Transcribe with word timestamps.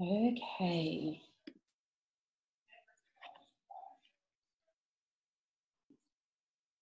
Okay. 0.00 1.20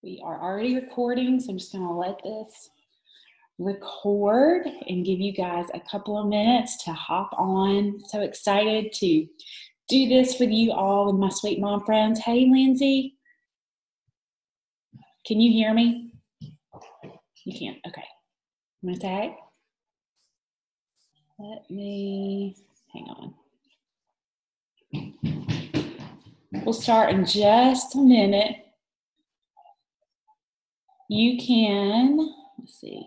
We 0.02 0.22
are 0.24 0.42
already 0.42 0.74
recording, 0.74 1.38
so 1.38 1.50
I'm 1.50 1.58
just 1.58 1.72
going 1.72 1.86
to 1.86 1.92
let 1.92 2.22
this 2.24 2.70
record 3.58 4.66
and 4.88 5.04
give 5.04 5.20
you 5.20 5.32
guys 5.32 5.66
a 5.74 5.80
couple 5.80 6.18
of 6.18 6.26
minutes 6.26 6.82
to 6.84 6.92
hop 6.92 7.30
on. 7.38 8.00
So 8.08 8.22
excited 8.22 8.92
to 8.94 9.26
do 9.88 10.08
this 10.08 10.40
with 10.40 10.50
you 10.50 10.72
all 10.72 11.06
with 11.06 11.16
my 11.16 11.28
sweet 11.28 11.60
mom 11.60 11.84
friends. 11.84 12.18
Hey, 12.18 12.46
Lindsay. 12.50 13.18
Can 15.26 15.38
you 15.38 15.52
hear 15.52 15.74
me? 15.74 16.14
You 17.44 17.58
can't. 17.58 17.78
Okay. 17.86 18.04
I'm 18.82 18.88
going 18.88 18.94
to 18.94 19.00
say, 19.00 19.36
let 21.38 21.70
me 21.70 22.56
hang 22.92 23.04
on. 23.04 23.34
We'll 26.64 26.72
start 26.72 27.10
in 27.10 27.24
just 27.24 27.94
a 27.94 27.98
minute. 27.98 28.56
You 31.08 31.38
can, 31.38 32.34
let's 32.58 32.80
see. 32.80 33.06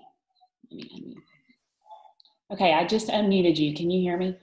Okay, 2.51 2.73
I 2.73 2.85
just 2.85 3.07
unmuted 3.07 3.57
you. 3.57 3.73
Can 3.73 3.89
you 3.89 4.01
hear 4.01 4.17
me? 4.17 4.37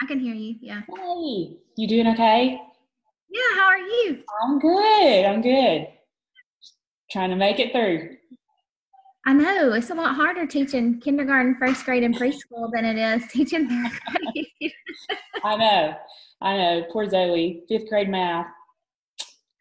I 0.00 0.06
can 0.06 0.20
hear 0.20 0.34
you, 0.34 0.56
yeah. 0.60 0.82
Hey, 0.88 1.56
you 1.76 1.88
doing 1.88 2.06
okay? 2.08 2.60
Yeah, 3.30 3.54
how 3.56 3.66
are 3.66 3.78
you? 3.78 4.22
I'm 4.42 4.58
good. 4.58 5.24
I'm 5.24 5.42
good. 5.42 5.88
Trying 7.10 7.30
to 7.30 7.36
make 7.36 7.58
it 7.58 7.72
through. 7.72 8.16
I 9.26 9.32
know 9.32 9.72
it's 9.72 9.90
a 9.90 9.94
lot 9.94 10.14
harder 10.14 10.46
teaching 10.46 11.00
kindergarten, 11.00 11.56
first 11.58 11.84
grade, 11.84 12.02
and 12.02 12.14
preschool 12.14 12.70
than 12.72 12.84
it 12.84 12.98
is 12.98 13.26
teaching 13.30 13.68
third 13.68 13.90
grade. 14.06 14.72
I 15.44 15.56
know. 15.56 15.94
I 16.42 16.56
know. 16.56 16.84
Poor 16.90 17.08
Zoe, 17.08 17.62
fifth 17.68 17.88
grade 17.88 18.10
math. 18.10 18.46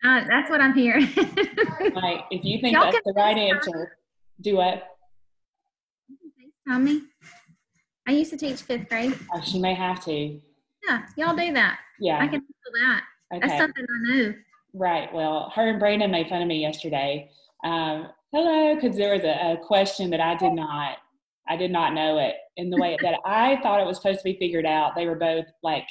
Uh, 0.04 0.26
that's 0.28 0.50
what 0.50 0.60
I'm 0.60 0.74
hearing. 0.74 1.08
like, 1.96 2.26
if 2.30 2.44
you 2.44 2.60
think 2.60 2.76
Y'all 2.76 2.92
that's 2.92 3.00
the 3.06 3.14
right 3.16 3.38
answer, 3.38 3.98
do 4.42 4.60
it. 4.60 4.84
Tell 6.68 6.80
me. 6.80 7.04
I 8.06 8.12
used 8.12 8.32
to 8.32 8.38
teach 8.38 8.62
fifth 8.62 8.90
grade. 8.90 9.18
Oh, 9.34 9.40
she 9.42 9.60
may 9.60 9.74
have 9.74 10.04
to. 10.06 10.42
Yeah, 10.86 11.06
y'all 11.18 11.36
do 11.36 11.54
that. 11.54 11.80
Yeah. 12.02 12.20
I 12.22 12.28
can 12.28 12.42
do 12.42 12.82
that. 12.82 13.04
Okay. 13.34 13.48
That's 13.48 13.60
something 13.62 13.86
I 13.90 14.14
know. 14.14 14.34
Right. 14.74 15.14
Well, 15.14 15.52
her 15.56 15.70
and 15.70 15.80
Brandon 15.80 16.12
made 16.12 16.28
fun 16.28 16.42
of 16.42 16.48
me 16.50 16.60
yesterday. 16.60 17.30
Um, 17.64 18.10
hello, 18.34 18.76
because 18.76 18.98
there 18.98 19.14
was 19.14 19.24
a, 19.24 19.54
a, 19.54 19.58
question 19.58 20.10
that 20.10 20.20
I 20.20 20.36
did 20.36 20.54
not, 20.54 20.98
I 21.48 21.56
did 21.56 21.72
not 21.72 21.94
know 21.94 22.18
it 22.18 22.36
in 22.58 22.70
the 22.70 22.78
way 22.78 22.98
that 23.04 23.20
I 23.26 23.60
thought 23.62 23.80
it 23.80 23.86
was 23.86 23.98
supposed 23.98 24.20
to 24.20 24.24
be 24.26 24.38
figured 24.38 24.66
out. 24.66 24.96
They 24.96 25.06
were 25.06 25.16
both 25.16 25.46
like 25.62 25.88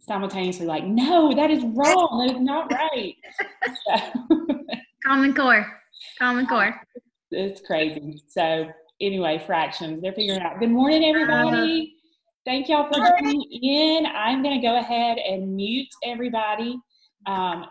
simultaneously 0.00 0.66
like, 0.66 0.84
no, 0.84 1.32
that 1.34 1.50
is 1.50 1.64
wrong. 1.64 2.26
That 2.26 2.34
is 2.34 2.42
not 2.42 2.70
right. 2.72 3.14
So, 3.86 4.36
Common 5.06 5.34
Core. 5.34 5.66
Common 6.18 6.46
Core. 6.46 6.74
It's 7.34 7.62
crazy. 7.66 8.22
So 8.28 8.68
anyway, 9.00 9.42
fractions. 9.46 10.02
They're 10.02 10.12
figuring 10.12 10.42
out. 10.42 10.60
Good 10.60 10.68
morning, 10.68 11.02
everybody. 11.02 11.96
Thank 12.44 12.68
y'all 12.68 12.92
for 12.92 12.98
joining 12.98 13.40
in. 13.62 14.04
I'm 14.04 14.42
going 14.42 14.60
to 14.60 14.66
go 14.66 14.76
ahead 14.76 15.16
and 15.16 15.56
mute 15.56 15.88
everybody. 16.04 16.78
Um, 17.26 17.64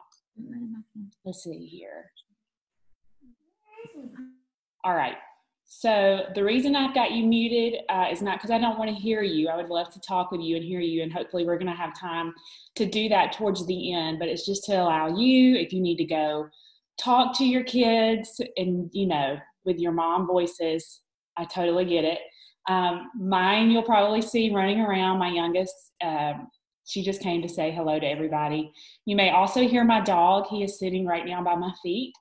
let's 1.24 1.44
see 1.44 1.64
here. 1.68 2.11
All 4.84 4.96
right. 4.96 5.16
So 5.74 6.24
the 6.36 6.44
reason 6.44 6.76
I've 6.76 6.94
got 6.94 7.12
you 7.12 7.26
muted 7.26 7.80
uh, 7.88 8.08
is 8.12 8.22
not 8.22 8.38
because 8.38 8.52
I 8.52 8.58
don't 8.58 8.78
want 8.78 8.90
to 8.90 8.96
hear 8.96 9.22
you. 9.22 9.48
I 9.48 9.56
would 9.56 9.70
love 9.70 9.90
to 9.92 10.02
talk 10.02 10.30
with 10.30 10.42
you 10.42 10.58
and 10.58 10.66
hear 10.66 10.82
you, 10.82 11.02
and 11.02 11.14
hopefully 11.14 11.46
we're 11.46 11.58
going 11.58 11.72
to 11.72 11.78
have 11.78 11.98
time 11.98 12.34
to 12.76 12.86
do 12.86 13.08
that 13.10 13.32
towards 13.32 13.66
the 13.66 13.94
end. 13.94 14.20
But 14.20 14.28
it's 14.28 14.46
just 14.46 14.66
to 14.66 14.74
allow 14.74 15.08
you, 15.16 15.56
if 15.56 15.72
you 15.72 15.80
need 15.80 15.96
to 15.98 16.06
go 16.06 16.50
talk 17.00 17.38
to 17.38 17.46
your 17.46 17.64
kids, 17.64 18.42
and 18.58 18.90
you 18.92 19.08
know, 19.08 19.38
with 19.64 19.80
your 19.80 19.94
mom 19.94 20.28
voices, 20.28 21.02
I 21.38 21.46
totally 21.46 21.86
get 21.86 22.04
it. 22.04 22.20
Um, 22.68 23.10
mine, 23.18 23.72
you'll 23.72 23.84
probably 23.84 24.22
see 24.22 24.54
running 24.54 24.82
around. 24.82 25.20
My 25.20 25.30
youngest, 25.30 25.94
um, 26.04 26.50
she 26.86 27.02
just 27.02 27.22
came 27.22 27.42
to 27.44 27.50
say 27.50 27.72
hello 27.72 27.98
to 27.98 28.06
everybody. 28.06 28.74
You 29.06 29.16
may 29.16 29.30
also 29.30 29.66
hear 29.66 29.86
my 29.86 30.02
dog. 30.02 30.48
He 30.48 30.64
is 30.64 30.80
sitting 30.80 31.06
right 31.06 31.26
now 31.26 31.42
by 31.42 31.56
my 31.56 31.72
feet. 31.82 32.14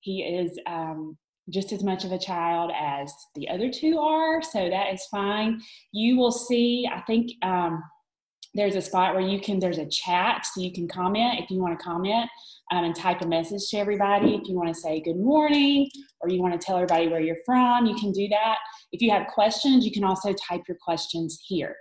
He 0.00 0.22
is 0.22 0.58
um, 0.66 1.18
just 1.50 1.72
as 1.72 1.82
much 1.82 2.04
of 2.04 2.12
a 2.12 2.18
child 2.18 2.72
as 2.78 3.12
the 3.34 3.48
other 3.48 3.70
two 3.70 3.98
are, 3.98 4.42
so 4.42 4.70
that 4.70 4.92
is 4.92 5.06
fine. 5.10 5.60
You 5.92 6.16
will 6.16 6.32
see, 6.32 6.88
I 6.90 7.00
think 7.02 7.32
um, 7.42 7.82
there's 8.54 8.76
a 8.76 8.82
spot 8.82 9.14
where 9.14 9.26
you 9.26 9.40
can, 9.40 9.58
there's 9.58 9.78
a 9.78 9.86
chat, 9.86 10.46
so 10.46 10.60
you 10.60 10.72
can 10.72 10.88
comment 10.88 11.40
if 11.40 11.50
you 11.50 11.58
want 11.58 11.78
to 11.78 11.84
comment 11.84 12.28
um, 12.72 12.84
and 12.84 12.94
type 12.94 13.20
a 13.20 13.26
message 13.26 13.68
to 13.70 13.76
everybody. 13.76 14.34
If 14.34 14.48
you 14.48 14.54
want 14.54 14.68
to 14.68 14.80
say 14.80 15.00
good 15.00 15.18
morning 15.18 15.90
or 16.20 16.28
you 16.30 16.40
want 16.40 16.58
to 16.58 16.64
tell 16.64 16.76
everybody 16.76 17.08
where 17.08 17.20
you're 17.20 17.36
from, 17.44 17.86
you 17.86 17.94
can 17.96 18.12
do 18.12 18.28
that. 18.28 18.56
If 18.92 19.02
you 19.02 19.10
have 19.10 19.26
questions, 19.26 19.84
you 19.84 19.92
can 19.92 20.04
also 20.04 20.32
type 20.32 20.62
your 20.66 20.78
questions 20.82 21.42
here. 21.46 21.76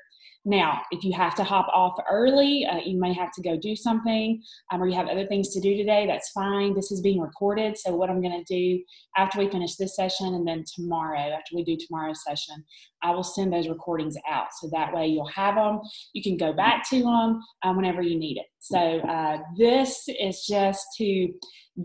Now, 0.46 0.82
if 0.92 1.06
you 1.06 1.14
have 1.14 1.36
to 1.36 1.44
hop 1.44 1.68
off 1.70 1.98
early, 2.10 2.66
uh, 2.66 2.80
you 2.84 3.00
may 3.00 3.14
have 3.14 3.32
to 3.34 3.42
go 3.42 3.56
do 3.58 3.78
something, 3.78 4.44
um, 4.72 4.82
or 4.82 4.88
you 4.88 4.96
have 4.96 5.08
other 5.08 5.26
things 5.26 5.50
to 5.54 5.62
do 5.62 5.78
today, 5.78 6.06
that's 6.06 6.32
fine. 6.32 6.74
This 6.74 6.92
is 6.92 7.00
being 7.00 7.22
recorded. 7.22 7.78
So, 7.78 7.96
what 7.96 8.10
I'm 8.10 8.22
going 8.22 8.44
to 8.44 8.54
do 8.54 8.84
after 9.16 9.40
we 9.40 9.50
finish 9.50 9.76
this 9.76 9.96
session 9.96 10.28
and 10.28 10.46
then 10.46 10.66
tomorrow, 10.76 11.18
after 11.18 11.56
we 11.56 11.64
do 11.64 11.78
tomorrow's 11.78 12.24
session, 12.24 12.64
I 13.02 13.12
will 13.12 13.24
send 13.24 13.54
those 13.54 13.70
recordings 13.70 14.18
out. 14.30 14.48
So 14.60 14.70
that 14.72 14.94
way 14.94 15.08
you'll 15.08 15.28
have 15.28 15.56
them. 15.56 15.80
You 16.14 16.22
can 16.22 16.38
go 16.38 16.54
back 16.54 16.90
to 16.90 17.00
them 17.02 17.42
um, 17.64 17.76
whenever 17.76 18.02
you 18.02 18.18
need 18.18 18.38
it. 18.38 18.48
So, 18.60 18.78
uh, 18.78 19.38
this 19.58 20.04
is 20.08 20.46
just 20.46 20.86
to 20.98 21.34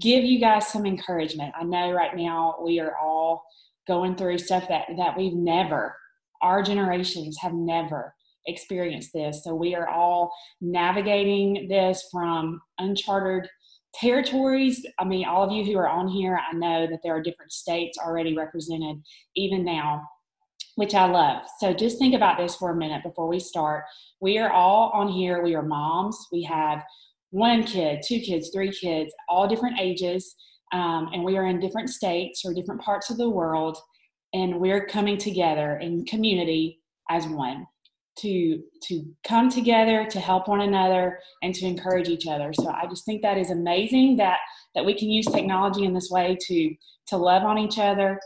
give 0.01 0.25
you 0.25 0.41
guys 0.41 0.67
some 0.67 0.85
encouragement. 0.85 1.55
I 1.59 1.63
know 1.63 1.93
right 1.93 2.17
now 2.17 2.57
we 2.63 2.81
are 2.81 2.97
all 3.01 3.45
going 3.87 4.17
through 4.17 4.39
stuff 4.39 4.69
that, 4.69 4.87
that 4.97 5.17
we've 5.17 5.35
never, 5.35 5.95
our 6.43 6.63
generations 6.63 7.39
have 7.41 7.55
never 7.55 8.15
experienced 8.49 9.13
this. 9.13 9.45
So 9.45 9.55
we 9.55 9.75
are 9.75 9.89
all 9.89 10.33
navigating 10.61 11.69
this 11.69 12.09
from 12.11 12.61
uncharted 12.79 13.49
territories. 13.95 14.85
I 14.99 15.05
mean, 15.05 15.27
all 15.27 15.45
of 15.45 15.53
you 15.53 15.65
who 15.65 15.79
are 15.79 15.89
on 15.89 16.09
here, 16.09 16.39
I 16.39 16.55
know 16.55 16.87
that 16.87 17.01
there 17.03 17.15
are 17.15 17.23
different 17.23 17.53
states 17.53 17.99
already 17.99 18.37
represented 18.37 19.03
even 19.37 19.65
now, 19.65 20.03
which 20.77 20.95
I 20.95 21.07
love. 21.07 21.43
So 21.59 21.73
just 21.73 21.99
think 21.99 22.15
about 22.15 22.39
this 22.39 22.57
for 22.57 22.71
a 22.71 22.77
minute 22.77 23.03
before 23.03 23.29
we 23.29 23.41
start. 23.41 23.85
We 24.21 24.39
are 24.39 24.51
all 24.51 24.91
on 24.91 25.09
here, 25.09 25.43
we 25.43 25.55
are 25.55 25.63
moms, 25.63 26.17
we 26.33 26.43
have 26.45 26.85
one 27.31 27.63
kid, 27.65 28.01
two 28.07 28.21
kids, 28.21 28.51
three 28.53 28.73
kids, 28.73 29.13
all 29.29 29.49
different 29.49 29.79
ages. 29.81 30.35
Um, 30.73 31.09
and 31.13 31.25
we 31.25 31.37
are 31.39 31.47
in 31.47 31.61
different 31.61 31.89
states 31.89 32.43
or 32.45 32.53
different 32.53 32.83
parts 32.83 33.09
of 33.11 33.17
the 33.17 33.29
world, 33.29 33.79
and 34.35 34.61
we're 34.61 34.85
coming 34.85 35.17
together 35.17 35.79
in 35.79 36.05
community 36.05 36.81
as 37.11 37.27
one 37.27 37.67
to 38.19 38.63
to 38.83 39.05
come 39.27 39.49
together 39.49 40.07
to 40.07 40.21
help 40.21 40.49
one 40.49 40.61
another 40.61 41.19
and 41.43 41.55
to 41.55 41.67
encourage 41.67 42.09
each 42.09 42.27
other. 42.27 42.53
So 42.53 42.69
i 42.69 42.87
just 42.89 43.05
think 43.05 43.23
that 43.23 43.39
is 43.39 43.51
amazing 43.51 44.17
that 44.17 44.39
that 44.75 44.85
we 44.85 44.95
can 44.95 45.09
use 45.09 45.27
technology 45.27 45.85
in 45.85 45.95
this 45.95 46.11
way 46.11 46.37
to 46.41 46.75
to 47.09 47.17
love 47.17 47.45
on 47.45 47.59
each 47.59 47.79
other 47.79 48.21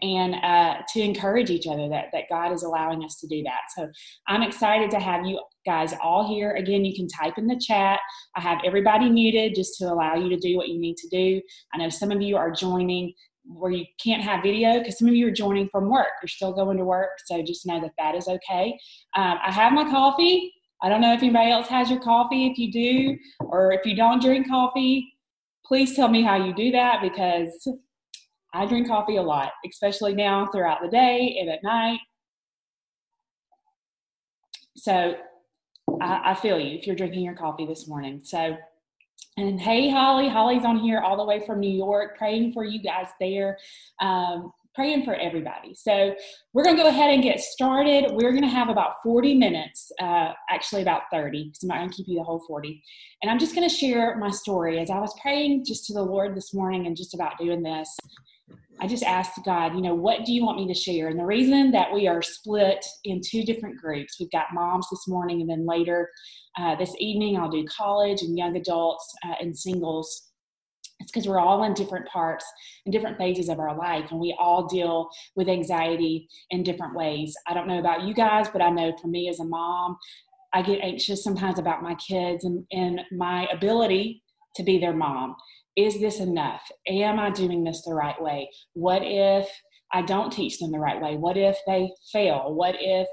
and 0.00 0.34
uh, 0.36 0.76
to 0.94 1.00
encourage 1.02 1.50
each 1.50 1.66
other 1.66 1.90
that, 1.90 2.06
that 2.12 2.24
god 2.30 2.52
is 2.52 2.62
allowing 2.62 3.04
us 3.04 3.16
to 3.20 3.26
do 3.26 3.42
that. 3.42 3.60
So 3.76 3.88
i'm 4.28 4.42
excited 4.42 4.90
to 4.92 5.00
have 5.00 5.26
you 5.26 5.40
guys 5.66 5.94
all 6.02 6.26
here. 6.26 6.52
Again 6.52 6.84
you 6.84 6.94
can 6.94 7.08
type 7.08 7.34
in 7.38 7.46
the 7.46 7.60
chat. 7.60 8.00
I 8.36 8.40
have 8.40 8.58
everybody 8.64 9.10
muted 9.10 9.54
just 9.54 9.78
to 9.78 9.86
allow 9.86 10.14
you 10.14 10.28
to 10.30 10.36
do 10.36 10.56
what 10.56 10.68
you 10.68 10.78
need 10.78 10.96
to 10.98 11.08
do. 11.08 11.40
I 11.72 11.78
know 11.78 11.88
some 11.88 12.10
of 12.10 12.22
you 12.22 12.36
are 12.36 12.50
joining 12.50 13.12
where 13.44 13.70
you 13.70 13.84
can't 14.02 14.22
have 14.22 14.42
video 14.42 14.78
because 14.78 14.98
some 14.98 15.08
of 15.08 15.14
you 15.14 15.26
are 15.28 15.32
joining 15.32 15.68
from 15.68 15.88
work. 15.88 16.08
You're 16.22 16.28
still 16.28 16.52
going 16.52 16.78
to 16.78 16.84
work, 16.84 17.10
so 17.26 17.42
just 17.42 17.66
know 17.66 17.80
that 17.80 17.92
that 17.98 18.14
is 18.14 18.28
okay. 18.28 18.78
Um, 19.16 19.38
I 19.44 19.50
have 19.52 19.72
my 19.72 19.84
coffee. 19.84 20.52
I 20.82 20.88
don't 20.88 21.00
know 21.00 21.12
if 21.12 21.22
anybody 21.22 21.50
else 21.50 21.68
has 21.68 21.90
your 21.90 22.00
coffee. 22.00 22.46
If 22.46 22.58
you 22.58 22.72
do, 22.72 23.18
or 23.40 23.72
if 23.72 23.86
you 23.86 23.94
don't 23.94 24.20
drink 24.20 24.48
coffee, 24.48 25.12
please 25.64 25.94
tell 25.94 26.08
me 26.08 26.22
how 26.22 26.36
you 26.36 26.54
do 26.54 26.70
that 26.72 27.00
because 27.00 27.68
I 28.52 28.66
drink 28.66 28.88
coffee 28.88 29.16
a 29.16 29.22
lot, 29.22 29.52
especially 29.68 30.14
now 30.14 30.46
throughout 30.46 30.82
the 30.82 30.88
day 30.88 31.38
and 31.40 31.48
at 31.48 31.62
night. 31.62 32.00
So 34.76 35.14
I, 36.00 36.32
I 36.32 36.34
feel 36.34 36.58
you 36.58 36.78
if 36.78 36.86
you're 36.86 36.96
drinking 36.96 37.24
your 37.24 37.34
coffee 37.34 37.66
this 37.66 37.88
morning. 37.88 38.20
So 38.22 38.56
and 39.36 39.60
hey, 39.60 39.90
Holly, 39.90 40.28
Holly's 40.28 40.64
on 40.64 40.78
here 40.78 41.00
all 41.00 41.16
the 41.16 41.24
way 41.24 41.44
from 41.44 41.58
New 41.58 41.70
York, 41.70 42.16
praying 42.16 42.52
for 42.52 42.64
you 42.64 42.80
guys 42.80 43.08
there, 43.18 43.58
um, 44.00 44.52
praying 44.76 45.04
for 45.04 45.14
everybody. 45.14 45.74
So 45.74 46.14
we're 46.52 46.62
going 46.62 46.76
to 46.76 46.82
go 46.82 46.88
ahead 46.88 47.12
and 47.12 47.22
get 47.22 47.40
started. 47.40 48.12
We're 48.12 48.30
going 48.30 48.42
to 48.42 48.48
have 48.48 48.68
about 48.68 49.02
40 49.02 49.34
minutes, 49.34 49.90
uh, 50.00 50.32
actually 50.50 50.82
about 50.82 51.02
30, 51.12 51.44
because 51.44 51.62
I'm 51.62 51.68
not 51.68 51.78
going 51.78 51.90
to 51.90 51.96
keep 51.96 52.06
you 52.08 52.16
the 52.16 52.24
whole 52.24 52.44
40. 52.46 52.80
And 53.22 53.30
I'm 53.30 53.38
just 53.40 53.56
going 53.56 53.68
to 53.68 53.74
share 53.74 54.16
my 54.18 54.30
story 54.30 54.78
as 54.78 54.90
I 54.90 54.98
was 55.00 55.12
praying 55.20 55.64
just 55.64 55.86
to 55.86 55.94
the 55.94 56.02
Lord 56.02 56.36
this 56.36 56.54
morning 56.54 56.86
and 56.86 56.96
just 56.96 57.14
about 57.14 57.38
doing 57.38 57.62
this. 57.62 57.96
I 58.80 58.86
just 58.86 59.02
asked 59.02 59.38
God, 59.44 59.74
you 59.74 59.80
know, 59.80 59.94
what 59.94 60.24
do 60.24 60.32
you 60.32 60.44
want 60.44 60.58
me 60.58 60.66
to 60.66 60.74
share? 60.74 61.08
And 61.08 61.18
the 61.18 61.24
reason 61.24 61.70
that 61.70 61.92
we 61.92 62.08
are 62.08 62.20
split 62.20 62.84
in 63.04 63.20
two 63.24 63.42
different 63.44 63.78
groups, 63.78 64.16
we've 64.18 64.30
got 64.30 64.52
moms 64.52 64.86
this 64.90 65.06
morning, 65.06 65.40
and 65.40 65.48
then 65.48 65.66
later 65.66 66.10
uh, 66.58 66.74
this 66.76 66.94
evening, 66.98 67.36
I'll 67.36 67.50
do 67.50 67.64
college 67.64 68.22
and 68.22 68.36
young 68.36 68.56
adults 68.56 69.10
uh, 69.26 69.34
and 69.40 69.56
singles. 69.56 70.30
It's 71.00 71.10
because 71.10 71.26
we're 71.26 71.40
all 71.40 71.64
in 71.64 71.74
different 71.74 72.06
parts 72.08 72.44
and 72.84 72.92
different 72.92 73.16
phases 73.16 73.48
of 73.48 73.58
our 73.58 73.76
life, 73.76 74.10
and 74.10 74.20
we 74.20 74.36
all 74.38 74.66
deal 74.66 75.08
with 75.36 75.48
anxiety 75.48 76.28
in 76.50 76.62
different 76.62 76.94
ways. 76.94 77.34
I 77.46 77.54
don't 77.54 77.68
know 77.68 77.78
about 77.78 78.02
you 78.02 78.12
guys, 78.12 78.48
but 78.48 78.60
I 78.62 78.70
know 78.70 78.92
for 79.00 79.08
me 79.08 79.28
as 79.28 79.40
a 79.40 79.44
mom, 79.44 79.96
I 80.52 80.62
get 80.62 80.80
anxious 80.82 81.24
sometimes 81.24 81.58
about 81.58 81.82
my 81.82 81.94
kids 81.94 82.44
and, 82.44 82.64
and 82.70 83.00
my 83.12 83.46
ability 83.52 84.22
to 84.56 84.62
be 84.62 84.78
their 84.78 84.94
mom 84.94 85.34
is 85.76 86.00
this 86.00 86.20
enough? 86.20 86.62
Am 86.88 87.18
I 87.18 87.30
doing 87.30 87.64
this 87.64 87.82
the 87.82 87.94
right 87.94 88.20
way? 88.20 88.50
What 88.74 89.02
if 89.04 89.48
I 89.92 90.02
don't 90.02 90.32
teach 90.32 90.58
them 90.58 90.72
the 90.72 90.78
right 90.78 91.00
way? 91.00 91.16
What 91.16 91.36
if 91.36 91.58
they 91.66 91.90
fail? 92.12 92.54
What 92.54 92.76
if 92.78 93.08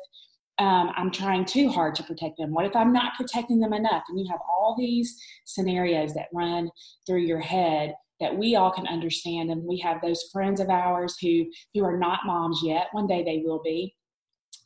um, 0.59 0.91
I'm 0.95 1.11
trying 1.11 1.45
too 1.45 1.69
hard 1.69 1.95
to 1.95 2.03
protect 2.03 2.37
them? 2.37 2.53
What 2.53 2.65
if 2.65 2.75
I'm 2.75 2.93
not 2.93 3.15
protecting 3.15 3.59
them 3.59 3.73
enough? 3.73 4.03
And 4.09 4.19
you 4.19 4.27
have 4.29 4.39
all 4.47 4.75
these 4.77 5.17
scenarios 5.45 6.13
that 6.13 6.27
run 6.33 6.69
through 7.07 7.21
your 7.21 7.39
head 7.39 7.95
that 8.19 8.37
we 8.37 8.55
all 8.55 8.71
can 8.71 8.85
understand. 8.87 9.49
And 9.49 9.63
we 9.63 9.79
have 9.79 10.01
those 10.01 10.29
friends 10.31 10.59
of 10.59 10.69
ours 10.69 11.15
who 11.19 11.45
who 11.73 11.83
are 11.83 11.97
not 11.97 12.19
moms 12.25 12.61
yet. 12.63 12.87
One 12.91 13.07
day 13.07 13.23
they 13.23 13.41
will 13.43 13.61
be. 13.63 13.95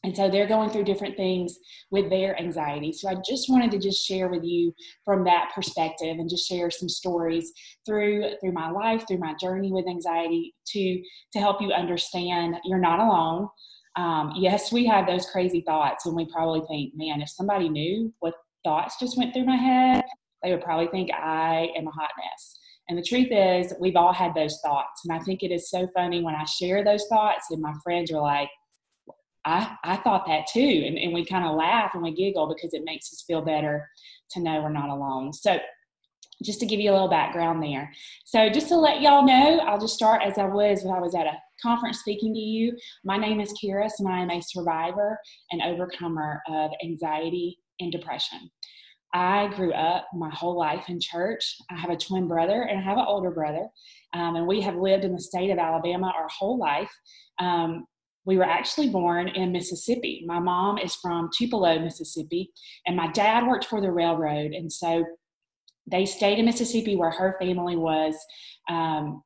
And 0.06 0.16
so 0.16 0.30
they're 0.30 0.46
going 0.46 0.70
through 0.70 0.84
different 0.84 1.18
things 1.18 1.58
with 1.90 2.12
their 2.12 2.40
anxiety. 2.40 2.94
So 2.94 3.10
I 3.10 3.16
just 3.28 3.50
wanted 3.50 3.72
to 3.72 3.80
just 3.80 4.06
share 4.06 4.30
with 4.30 4.44
you 4.44 4.72
from 5.04 5.24
that 5.24 5.50
perspective 5.56 6.18
and 6.20 6.30
just 6.30 6.48
share 6.48 6.70
some 6.70 6.88
stories 6.88 7.52
through 7.88 8.34
through 8.40 8.52
my 8.52 8.70
life, 8.70 9.04
through 9.08 9.18
my 9.18 9.34
journey 9.42 9.72
with 9.72 9.88
anxiety 9.88 10.54
to 10.68 11.02
to 11.34 11.40
help 11.40 11.60
you 11.60 11.72
understand 11.72 12.54
you're 12.66 12.78
not 12.78 13.00
alone. 13.00 13.48
Um, 13.96 14.34
yes, 14.38 14.72
we 14.72 14.86
have 14.86 15.08
those 15.08 15.26
crazy 15.26 15.64
thoughts, 15.66 16.06
and 16.06 16.16
we 16.16 16.28
probably 16.32 16.62
think, 16.68 16.94
man, 16.96 17.22
if 17.22 17.30
somebody 17.30 17.68
knew 17.68 18.14
what 18.20 18.36
thoughts 18.64 19.00
just 19.00 19.18
went 19.18 19.34
through 19.34 19.46
my 19.46 19.56
head, 19.56 20.04
they 20.44 20.52
would 20.52 20.62
probably 20.62 20.88
think 20.88 21.10
I 21.12 21.70
am 21.76 21.88
a 21.88 21.92
hot 21.92 22.12
mess. 22.16 22.60
And 22.90 22.98
the 23.00 23.02
truth 23.02 23.30
is, 23.32 23.74
we've 23.80 23.96
all 23.96 24.14
had 24.14 24.36
those 24.36 24.60
thoughts. 24.64 25.02
And 25.04 25.20
I 25.20 25.24
think 25.24 25.42
it 25.42 25.52
is 25.52 25.72
so 25.72 25.88
funny 25.96 26.22
when 26.24 26.36
I 26.36 26.44
share 26.44 26.84
those 26.84 27.08
thoughts, 27.10 27.48
and 27.50 27.60
my 27.60 27.74
friends 27.84 28.12
are 28.12 28.22
like, 28.22 28.50
I, 29.46 29.76
I 29.84 29.98
thought 29.98 30.26
that 30.28 30.48
too. 30.52 30.84
And, 30.86 30.98
and 30.98 31.14
we 31.14 31.24
kind 31.24 31.46
of 31.46 31.56
laugh 31.56 31.92
and 31.94 32.04
we 32.04 32.14
giggle 32.14 32.48
because 32.48 32.74
it 32.74 32.84
makes 32.84 33.14
us 33.14 33.24
feel 33.28 33.42
better 33.42 33.88
to 34.32 34.42
know 34.42 34.62
we're 34.62 34.70
not 34.70 34.90
alone. 34.90 35.34
So, 35.34 35.60
just 36.44 36.60
to 36.60 36.66
give 36.66 36.82
you 36.82 36.92
a 36.92 36.94
little 36.94 37.08
background 37.08 37.64
there. 37.64 37.92
So, 38.26 38.50
just 38.50 38.68
to 38.68 38.76
let 38.76 39.02
y'all 39.02 39.26
know, 39.26 39.60
I'll 39.60 39.80
just 39.80 39.94
start 39.94 40.22
as 40.24 40.38
I 40.38 40.46
was 40.46 40.84
when 40.84 40.96
I 40.96 41.00
was 41.00 41.16
at 41.16 41.28
a 41.28 41.38
conference 41.62 42.00
speaking 42.00 42.34
to 42.34 42.40
you. 42.40 42.76
My 43.04 43.18
name 43.18 43.40
is 43.40 43.54
Caris, 43.54 44.00
and 44.00 44.10
I 44.10 44.20
am 44.20 44.30
a 44.30 44.42
survivor 44.42 45.18
and 45.52 45.62
overcomer 45.62 46.42
of 46.50 46.72
anxiety 46.84 47.60
and 47.80 47.92
depression. 47.92 48.50
I 49.14 49.48
grew 49.56 49.72
up 49.74 50.08
my 50.14 50.30
whole 50.30 50.58
life 50.58 50.90
in 50.90 51.00
church. 51.00 51.56
I 51.72 51.80
have 51.80 51.90
a 51.90 51.96
twin 51.96 52.28
brother 52.28 52.64
and 52.64 52.78
I 52.78 52.82
have 52.82 52.98
an 52.98 53.06
older 53.08 53.32
brother, 53.32 53.68
um, 54.14 54.36
and 54.36 54.46
we 54.46 54.60
have 54.62 54.76
lived 54.76 55.06
in 55.06 55.14
the 55.14 55.22
state 55.22 55.52
of 55.52 55.58
Alabama 55.58 56.12
our 56.18 56.28
whole 56.28 56.58
life. 56.58 56.92
Um, 57.40 57.86
we 58.26 58.38
were 58.38 58.44
actually 58.44 58.90
born 58.90 59.28
in 59.30 59.52
Mississippi. 59.52 60.24
My 60.26 60.40
mom 60.40 60.78
is 60.78 60.96
from 60.96 61.30
Tupelo, 61.36 61.80
Mississippi, 61.80 62.52
and 62.88 62.96
my 62.96 63.08
dad 63.12 63.48
worked 63.48 63.66
for 63.66 63.82
the 63.82 63.92
railroad. 63.92 64.54
And 64.54 64.72
so 64.72 65.06
they 65.90 66.06
stayed 66.06 66.40
in 66.40 66.46
Mississippi 66.46 66.96
where 66.96 67.12
her 67.12 67.38
family 67.40 67.76
was 67.76 68.16
um, 68.70 69.24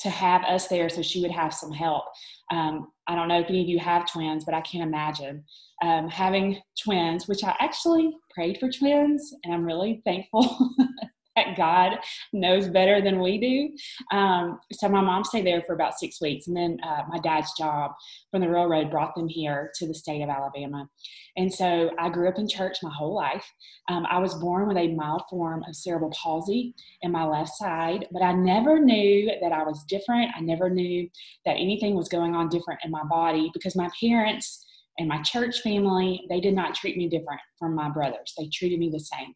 to 0.00 0.10
have 0.10 0.44
us 0.44 0.68
there 0.68 0.90
so 0.90 1.00
she 1.00 1.22
would 1.22 1.30
have 1.30 1.54
some 1.54 1.72
help. 1.72 2.04
Um, 2.52 2.88
I 3.08 3.14
don't 3.14 3.28
know 3.28 3.40
if 3.40 3.48
any 3.48 3.62
of 3.62 3.68
you 3.68 3.78
have 3.78 4.10
twins, 4.10 4.44
but 4.44 4.54
I 4.54 4.60
can't 4.60 4.86
imagine 4.86 5.42
um, 5.82 6.08
having 6.08 6.60
twins, 6.82 7.26
which 7.26 7.42
I 7.42 7.56
actually 7.60 8.12
prayed 8.34 8.58
for 8.58 8.70
twins, 8.70 9.32
and 9.42 9.54
I'm 9.54 9.64
really 9.64 10.02
thankful 10.04 10.70
that 11.36 11.56
God 11.56 11.98
knows 12.32 12.68
better 12.68 13.02
than 13.02 13.20
we 13.20 13.38
do. 13.38 14.16
Um, 14.16 14.60
so 14.72 14.88
my 14.88 15.00
mom 15.00 15.24
stayed 15.24 15.46
there 15.46 15.62
for 15.62 15.74
about 15.74 15.98
six 15.98 16.20
weeks, 16.20 16.46
and 16.46 16.56
then 16.56 16.78
uh, 16.86 17.02
my 17.08 17.18
dad's 17.18 17.52
job 17.58 17.92
from 18.30 18.40
the 18.40 18.48
railroad 18.48 18.90
brought 18.90 19.14
them 19.14 19.28
here 19.28 19.70
to 19.76 19.86
the 19.86 19.94
state 19.94 20.22
of 20.22 20.28
Alabama. 20.28 20.88
And 21.36 21.52
so 21.52 21.90
I 21.98 22.08
grew 22.10 22.28
up 22.28 22.38
in 22.38 22.48
church 22.48 22.78
my 22.82 22.92
whole 22.92 23.14
life. 23.14 23.44
Um, 23.88 24.06
I 24.08 24.18
was 24.18 24.34
born 24.34 24.68
with 24.68 24.76
a 24.76 24.94
mild 24.94 25.22
form 25.28 25.64
of 25.68 25.74
cerebral 25.74 26.10
palsy 26.10 26.74
in 27.02 27.10
my 27.10 27.24
left 27.24 27.50
side, 27.56 28.06
but 28.12 28.22
I 28.22 28.32
never 28.32 28.78
knew 28.78 29.30
that 29.42 29.52
I 29.52 29.64
was 29.64 29.84
different. 29.84 30.30
I 30.36 30.40
never 30.40 30.70
knew 30.70 31.08
that 31.44 31.56
anything 31.56 31.96
was 31.96 32.08
going 32.08 32.34
on 32.34 32.48
different 32.48 32.80
in 32.84 32.90
my 32.90 33.04
body 33.04 33.50
because 33.52 33.76
my 33.76 33.90
parents 34.00 34.64
and 34.98 35.08
my 35.08 35.20
church 35.22 35.60
family 35.60 36.24
they 36.28 36.40
did 36.40 36.54
not 36.54 36.74
treat 36.74 36.96
me 36.96 37.08
different 37.08 37.40
from 37.58 37.74
my 37.74 37.88
brothers 37.88 38.32
they 38.38 38.48
treated 38.52 38.78
me 38.78 38.88
the 38.90 39.00
same 39.00 39.34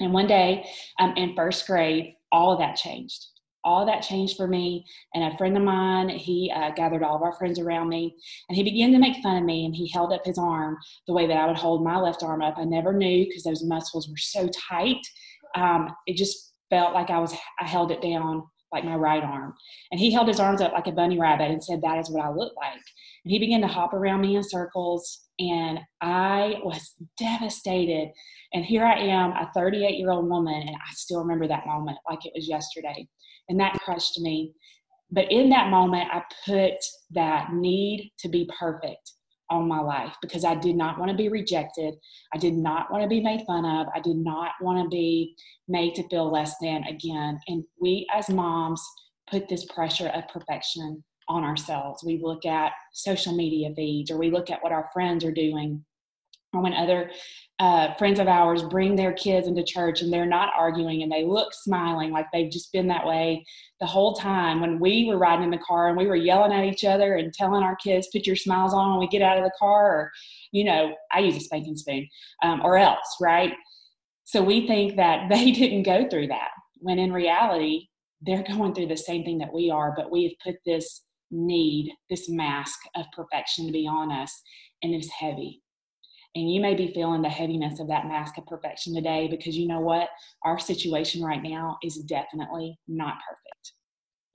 and 0.00 0.12
one 0.12 0.26
day 0.26 0.66
um, 0.98 1.14
in 1.16 1.34
first 1.36 1.66
grade, 1.66 2.14
all 2.32 2.52
of 2.52 2.58
that 2.58 2.76
changed. 2.76 3.26
All 3.62 3.84
that 3.84 4.02
changed 4.02 4.38
for 4.38 4.46
me. 4.46 4.86
And 5.14 5.22
a 5.22 5.36
friend 5.36 5.54
of 5.56 5.62
mine, 5.62 6.08
he 6.08 6.50
uh, 6.54 6.70
gathered 6.70 7.02
all 7.02 7.16
of 7.16 7.22
our 7.22 7.36
friends 7.36 7.58
around 7.58 7.90
me 7.90 8.16
and 8.48 8.56
he 8.56 8.62
began 8.62 8.90
to 8.92 8.98
make 8.98 9.22
fun 9.22 9.36
of 9.36 9.44
me. 9.44 9.66
And 9.66 9.76
he 9.76 9.88
held 9.88 10.12
up 10.12 10.24
his 10.24 10.38
arm 10.38 10.78
the 11.06 11.12
way 11.12 11.26
that 11.26 11.36
I 11.36 11.46
would 11.46 11.58
hold 11.58 11.84
my 11.84 11.98
left 11.98 12.22
arm 12.22 12.40
up. 12.40 12.54
I 12.56 12.64
never 12.64 12.94
knew 12.94 13.26
because 13.26 13.42
those 13.42 13.62
muscles 13.62 14.08
were 14.08 14.16
so 14.16 14.48
tight. 14.70 15.06
Um, 15.54 15.94
it 16.06 16.16
just 16.16 16.54
felt 16.70 16.94
like 16.94 17.10
I 17.10 17.18
was, 17.18 17.34
I 17.60 17.66
held 17.66 17.90
it 17.90 18.00
down 18.00 18.44
like 18.72 18.84
my 18.84 18.94
right 18.94 19.22
arm. 19.22 19.54
And 19.90 20.00
he 20.00 20.10
held 20.10 20.28
his 20.28 20.40
arms 20.40 20.60
up 20.60 20.72
like 20.72 20.86
a 20.86 20.92
bunny 20.92 21.18
rabbit 21.18 21.50
and 21.50 21.62
said, 21.62 21.82
That 21.82 21.98
is 21.98 22.10
what 22.10 22.24
I 22.24 22.30
look 22.30 22.54
like. 22.56 22.80
And 23.24 23.32
he 23.32 23.38
began 23.38 23.60
to 23.62 23.66
hop 23.66 23.92
around 23.92 24.20
me 24.20 24.36
in 24.36 24.42
circles. 24.42 25.26
And 25.40 25.80
I 26.02 26.60
was 26.62 26.92
devastated. 27.18 28.10
And 28.52 28.64
here 28.64 28.84
I 28.84 28.98
am, 28.98 29.30
a 29.32 29.50
38 29.54 29.98
year 29.98 30.10
old 30.10 30.28
woman, 30.28 30.54
and 30.54 30.76
I 30.76 30.92
still 30.92 31.20
remember 31.20 31.48
that 31.48 31.66
moment 31.66 31.98
like 32.08 32.26
it 32.26 32.32
was 32.34 32.48
yesterday. 32.48 33.08
And 33.48 33.58
that 33.58 33.80
crushed 33.80 34.20
me. 34.20 34.52
But 35.10 35.32
in 35.32 35.48
that 35.50 35.70
moment, 35.70 36.08
I 36.12 36.22
put 36.46 36.74
that 37.12 37.52
need 37.52 38.12
to 38.20 38.28
be 38.28 38.48
perfect 38.58 39.12
on 39.48 39.66
my 39.66 39.80
life 39.80 40.14
because 40.22 40.44
I 40.44 40.54
did 40.54 40.76
not 40.76 40.98
want 40.98 41.10
to 41.10 41.16
be 41.16 41.28
rejected. 41.28 41.94
I 42.32 42.38
did 42.38 42.54
not 42.54 42.90
want 42.92 43.02
to 43.02 43.08
be 43.08 43.20
made 43.20 43.44
fun 43.46 43.64
of. 43.64 43.88
I 43.94 44.00
did 44.00 44.16
not 44.16 44.52
want 44.60 44.84
to 44.84 44.88
be 44.88 45.34
made 45.66 45.94
to 45.96 46.08
feel 46.08 46.30
less 46.30 46.54
than 46.60 46.84
again. 46.84 47.40
And 47.48 47.64
we 47.80 48.06
as 48.14 48.28
moms 48.28 48.82
put 49.28 49.48
this 49.48 49.64
pressure 49.66 50.08
of 50.08 50.28
perfection 50.28 51.02
on 51.30 51.44
ourselves. 51.44 52.02
We 52.04 52.18
look 52.20 52.44
at 52.44 52.72
social 52.92 53.34
media 53.34 53.70
feeds 53.74 54.10
or 54.10 54.18
we 54.18 54.30
look 54.30 54.50
at 54.50 54.62
what 54.62 54.72
our 54.72 54.90
friends 54.92 55.24
are 55.24 55.32
doing. 55.32 55.84
Or 56.52 56.62
when 56.62 56.74
other 56.74 57.12
uh, 57.60 57.94
friends 57.94 58.18
of 58.18 58.26
ours 58.26 58.64
bring 58.64 58.96
their 58.96 59.12
kids 59.12 59.46
into 59.46 59.62
church 59.62 60.02
and 60.02 60.12
they're 60.12 60.26
not 60.26 60.52
arguing 60.58 61.02
and 61.02 61.12
they 61.12 61.24
look 61.24 61.54
smiling 61.54 62.10
like 62.10 62.26
they've 62.32 62.50
just 62.50 62.72
been 62.72 62.88
that 62.88 63.06
way 63.06 63.44
the 63.78 63.86
whole 63.86 64.14
time. 64.14 64.60
When 64.60 64.80
we 64.80 65.04
were 65.04 65.16
riding 65.16 65.44
in 65.44 65.52
the 65.52 65.58
car 65.58 65.86
and 65.88 65.96
we 65.96 66.08
were 66.08 66.16
yelling 66.16 66.52
at 66.52 66.64
each 66.64 66.84
other 66.84 67.14
and 67.14 67.32
telling 67.32 67.62
our 67.62 67.76
kids 67.76 68.08
put 68.12 68.26
your 68.26 68.34
smiles 68.34 68.74
on 68.74 68.90
when 68.90 68.98
we 68.98 69.06
get 69.06 69.22
out 69.22 69.38
of 69.38 69.44
the 69.44 69.52
car 69.58 69.94
or 69.94 70.10
you 70.50 70.64
know 70.64 70.92
i 71.12 71.20
use 71.20 71.36
a 71.36 71.40
spanking 71.40 71.76
spoon 71.76 72.08
um, 72.42 72.60
or 72.62 72.76
else 72.76 73.16
right? 73.20 73.52
So 74.24 74.42
we 74.42 74.66
think 74.66 74.96
that 74.96 75.28
they 75.30 75.52
didn't 75.52 75.84
go 75.84 76.08
through 76.08 76.28
that 76.28 76.50
when 76.78 76.98
in 76.98 77.12
reality 77.12 77.86
they're 78.22 78.42
going 78.42 78.74
through 78.74 78.86
the 78.88 78.96
same 78.96 79.22
thing 79.22 79.38
that 79.38 79.52
we 79.52 79.70
are 79.70 79.94
but 79.96 80.10
we 80.10 80.24
have 80.24 80.32
put 80.42 80.56
this 80.66 81.02
need 81.30 81.92
this 82.08 82.28
mask 82.28 82.78
of 82.96 83.06
perfection 83.14 83.66
to 83.66 83.72
be 83.72 83.86
on 83.86 84.10
us 84.10 84.42
and 84.82 84.94
it's 84.94 85.10
heavy 85.10 85.62
and 86.36 86.52
you 86.52 86.60
may 86.60 86.74
be 86.74 86.92
feeling 86.94 87.22
the 87.22 87.28
heaviness 87.28 87.80
of 87.80 87.88
that 87.88 88.06
mask 88.06 88.38
of 88.38 88.46
perfection 88.46 88.94
today 88.94 89.26
because 89.28 89.56
you 89.56 89.66
know 89.66 89.80
what? 89.80 90.08
Our 90.44 90.58
situation 90.58 91.22
right 91.22 91.42
now 91.42 91.78
is 91.82 91.96
definitely 91.98 92.78
not 92.86 93.16
perfect. 93.28 93.72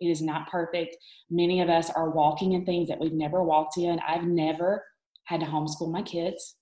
It 0.02 0.08
is 0.08 0.22
not 0.22 0.50
perfect. 0.50 0.98
Many 1.30 1.62
of 1.62 1.70
us 1.70 1.90
are 1.90 2.10
walking 2.10 2.52
in 2.52 2.66
things 2.66 2.90
that 2.90 3.00
we've 3.00 3.14
never 3.14 3.44
walked 3.44 3.78
in. 3.78 4.00
I've 4.06 4.26
never 4.26 4.84
had 5.24 5.40
to 5.40 5.46
homeschool 5.46 5.90
my 5.92 6.02
kids. 6.02 6.56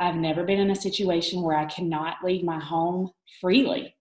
I've 0.00 0.16
never 0.16 0.42
been 0.42 0.58
in 0.58 0.72
a 0.72 0.76
situation 0.76 1.42
where 1.42 1.56
I 1.56 1.66
cannot 1.66 2.16
leave 2.24 2.42
my 2.42 2.58
home 2.58 3.10
freely. 3.40 3.94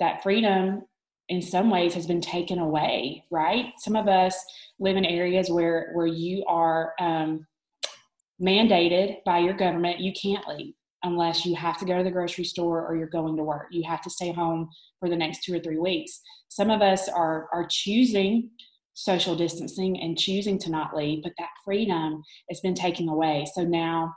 That 0.00 0.24
freedom, 0.24 0.82
in 1.28 1.42
some 1.42 1.70
ways, 1.70 1.94
has 1.94 2.06
been 2.06 2.20
taken 2.20 2.58
away, 2.58 3.24
right? 3.30 3.72
Some 3.78 3.96
of 3.96 4.08
us 4.08 4.38
live 4.78 4.96
in 4.96 5.04
areas 5.04 5.50
where, 5.50 5.90
where 5.94 6.06
you 6.06 6.44
are 6.46 6.92
um, 7.00 7.46
mandated 8.40 9.24
by 9.24 9.38
your 9.38 9.54
government 9.54 10.00
you 10.00 10.12
can't 10.12 10.46
leave 10.46 10.74
unless 11.02 11.46
you 11.46 11.54
have 11.54 11.78
to 11.78 11.84
go 11.84 11.98
to 11.98 12.04
the 12.04 12.10
grocery 12.10 12.44
store 12.44 12.86
or 12.86 12.96
you're 12.96 13.06
going 13.06 13.36
to 13.36 13.42
work. 13.42 13.68
You 13.70 13.84
have 13.84 14.02
to 14.02 14.10
stay 14.10 14.32
home 14.32 14.68
for 15.00 15.08
the 15.08 15.16
next 15.16 15.44
two 15.44 15.54
or 15.54 15.60
three 15.60 15.78
weeks. 15.78 16.20
Some 16.48 16.70
of 16.70 16.82
us 16.82 17.08
are 17.08 17.48
are 17.52 17.66
choosing 17.68 18.50
social 18.94 19.36
distancing 19.36 20.00
and 20.00 20.18
choosing 20.18 20.58
to 20.58 20.70
not 20.70 20.96
leave, 20.96 21.22
but 21.22 21.32
that 21.38 21.50
freedom 21.64 22.22
has 22.50 22.60
been 22.60 22.74
taken 22.74 23.08
away. 23.08 23.46
So 23.54 23.62
now 23.62 24.14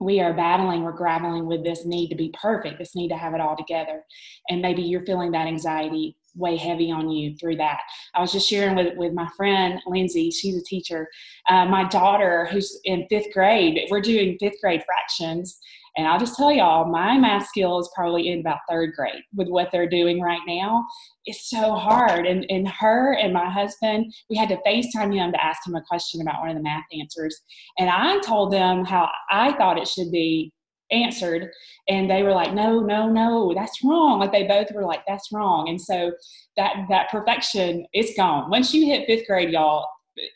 we 0.00 0.20
are 0.20 0.34
battling, 0.34 0.82
we're 0.82 0.92
grappling 0.92 1.46
with 1.46 1.62
this 1.62 1.86
need 1.86 2.08
to 2.08 2.16
be 2.16 2.34
perfect, 2.40 2.78
this 2.78 2.96
need 2.96 3.08
to 3.08 3.16
have 3.16 3.34
it 3.34 3.40
all 3.40 3.56
together. 3.56 4.02
And 4.48 4.60
maybe 4.60 4.82
you're 4.82 5.04
feeling 5.04 5.30
that 5.32 5.46
anxiety 5.46 6.16
weigh 6.34 6.56
heavy 6.56 6.90
on 6.90 7.10
you 7.10 7.36
through 7.36 7.56
that. 7.56 7.80
I 8.14 8.20
was 8.20 8.32
just 8.32 8.48
sharing 8.48 8.76
with, 8.76 8.96
with 8.96 9.12
my 9.12 9.28
friend 9.36 9.80
Lindsay, 9.86 10.30
she's 10.30 10.56
a 10.56 10.64
teacher. 10.64 11.08
Uh, 11.48 11.66
my 11.66 11.84
daughter, 11.88 12.46
who's 12.50 12.78
in 12.84 13.06
fifth 13.08 13.32
grade, 13.32 13.80
we're 13.90 14.00
doing 14.00 14.36
fifth 14.38 14.60
grade 14.62 14.82
fractions. 14.84 15.58
And 15.96 16.06
I'll 16.06 16.20
just 16.20 16.36
tell 16.36 16.52
y'all, 16.52 16.88
my 16.88 17.18
math 17.18 17.48
skill 17.48 17.80
is 17.80 17.90
probably 17.94 18.28
in 18.28 18.40
about 18.40 18.58
third 18.68 18.92
grade 18.94 19.22
with 19.34 19.48
what 19.48 19.70
they're 19.72 19.88
doing 19.88 20.20
right 20.20 20.40
now. 20.46 20.86
It's 21.26 21.50
so 21.50 21.74
hard. 21.74 22.26
And, 22.26 22.46
and 22.48 22.68
her 22.68 23.14
and 23.14 23.32
my 23.32 23.50
husband, 23.50 24.12
we 24.28 24.36
had 24.36 24.48
to 24.50 24.58
FaceTime 24.64 25.12
him 25.12 25.32
to 25.32 25.44
ask 25.44 25.66
him 25.66 25.74
a 25.74 25.82
question 25.82 26.20
about 26.20 26.40
one 26.40 26.50
of 26.50 26.56
the 26.56 26.62
math 26.62 26.84
answers. 26.98 27.40
And 27.78 27.90
I 27.90 28.20
told 28.20 28.52
them 28.52 28.84
how 28.84 29.10
I 29.30 29.52
thought 29.54 29.78
it 29.78 29.88
should 29.88 30.12
be 30.12 30.52
answered 30.90 31.50
and 31.88 32.10
they 32.10 32.22
were 32.22 32.32
like 32.32 32.54
no 32.54 32.80
no 32.80 33.08
no 33.08 33.52
that's 33.54 33.82
wrong. 33.84 34.20
Like 34.20 34.32
they 34.32 34.46
both 34.46 34.72
were 34.72 34.84
like 34.84 35.02
that's 35.06 35.32
wrong. 35.32 35.68
And 35.68 35.80
so 35.80 36.12
that 36.56 36.86
that 36.88 37.10
perfection 37.10 37.86
is 37.94 38.12
gone. 38.16 38.50
Once 38.50 38.74
you 38.74 38.86
hit 38.86 39.06
fifth 39.06 39.26
grade 39.26 39.50
y'all 39.50 39.86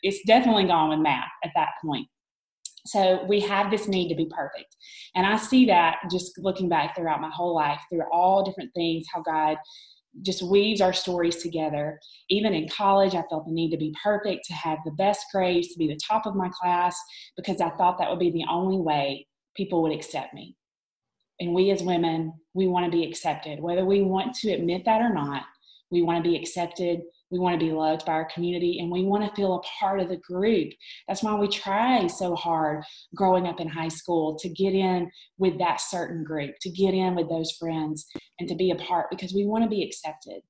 it's 0.01 0.21
definitely 0.25 0.65
gone 0.65 0.89
with 0.89 0.99
math 0.99 1.29
at 1.43 1.51
that 1.55 1.69
point. 1.83 2.07
So 2.87 3.23
we 3.27 3.39
have 3.41 3.71
this 3.71 3.87
need 3.87 4.09
to 4.09 4.15
be 4.15 4.27
perfect. 4.27 4.75
And 5.15 5.25
i 5.25 5.37
see 5.37 5.65
that 5.67 5.97
just 6.11 6.37
looking 6.37 6.69
back 6.69 6.95
throughout 6.95 7.21
my 7.21 7.31
whole 7.31 7.55
life 7.55 7.81
through 7.89 8.03
all 8.11 8.43
different 8.43 8.71
things 8.73 9.05
how 9.13 9.21
god 9.21 9.57
just 10.21 10.41
weaves 10.41 10.81
our 10.81 10.93
stories 10.93 11.37
together. 11.37 11.99
Even 12.29 12.53
in 12.53 12.69
college, 12.69 13.15
I 13.15 13.23
felt 13.29 13.45
the 13.45 13.51
need 13.51 13.71
to 13.71 13.77
be 13.77 13.93
perfect, 14.03 14.45
to 14.45 14.53
have 14.53 14.79
the 14.85 14.91
best 14.91 15.25
grades, 15.33 15.69
to 15.69 15.77
be 15.77 15.87
the 15.87 15.99
top 16.07 16.25
of 16.25 16.35
my 16.35 16.49
class, 16.49 16.97
because 17.35 17.61
I 17.61 17.69
thought 17.71 17.97
that 17.99 18.09
would 18.09 18.19
be 18.19 18.31
the 18.31 18.45
only 18.49 18.77
way 18.77 19.27
people 19.55 19.81
would 19.83 19.93
accept 19.93 20.33
me. 20.33 20.55
And 21.39 21.53
we 21.53 21.71
as 21.71 21.83
women, 21.83 22.33
we 22.53 22.67
want 22.67 22.85
to 22.85 22.97
be 22.97 23.05
accepted, 23.05 23.59
whether 23.59 23.85
we 23.85 24.01
want 24.01 24.35
to 24.35 24.51
admit 24.51 24.85
that 24.85 25.01
or 25.01 25.13
not. 25.13 25.43
We 25.91 26.01
want 26.01 26.23
to 26.23 26.29
be 26.29 26.35
accepted. 26.35 27.01
We 27.29 27.39
want 27.39 27.59
to 27.59 27.65
be 27.65 27.71
loved 27.71 28.05
by 28.05 28.13
our 28.13 28.29
community 28.33 28.79
and 28.79 28.91
we 28.91 29.03
want 29.03 29.27
to 29.27 29.35
feel 29.35 29.55
a 29.55 29.61
part 29.79 29.99
of 29.99 30.09
the 30.09 30.17
group. 30.17 30.71
That's 31.07 31.23
why 31.23 31.35
we 31.35 31.47
try 31.47 32.07
so 32.07 32.35
hard 32.35 32.83
growing 33.15 33.47
up 33.47 33.59
in 33.59 33.67
high 33.67 33.89
school 33.89 34.37
to 34.39 34.49
get 34.49 34.73
in 34.73 35.11
with 35.37 35.57
that 35.59 35.81
certain 35.81 36.23
group, 36.23 36.55
to 36.61 36.69
get 36.69 36.93
in 36.93 37.15
with 37.15 37.29
those 37.29 37.51
friends 37.51 38.05
and 38.39 38.47
to 38.47 38.55
be 38.55 38.71
a 38.71 38.75
part 38.75 39.09
because 39.09 39.33
we 39.33 39.45
want 39.45 39.63
to 39.63 39.69
be 39.69 39.83
accepted. 39.83 40.41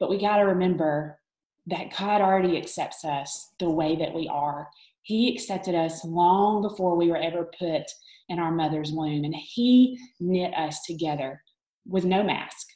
But 0.00 0.10
we 0.10 0.18
got 0.18 0.38
to 0.38 0.44
remember 0.44 1.18
that 1.66 1.96
God 1.96 2.20
already 2.20 2.56
accepts 2.56 3.04
us 3.04 3.52
the 3.58 3.68
way 3.68 3.96
that 3.96 4.14
we 4.14 4.28
are. 4.28 4.68
He 5.08 5.32
accepted 5.32 5.74
us 5.74 6.04
long 6.04 6.60
before 6.60 6.94
we 6.94 7.08
were 7.08 7.16
ever 7.16 7.50
put 7.58 7.84
in 8.28 8.38
our 8.38 8.52
mother's 8.52 8.92
womb. 8.92 9.24
And 9.24 9.34
He 9.34 9.98
knit 10.20 10.52
us 10.52 10.82
together 10.82 11.42
with 11.86 12.04
no 12.04 12.22
mask. 12.22 12.66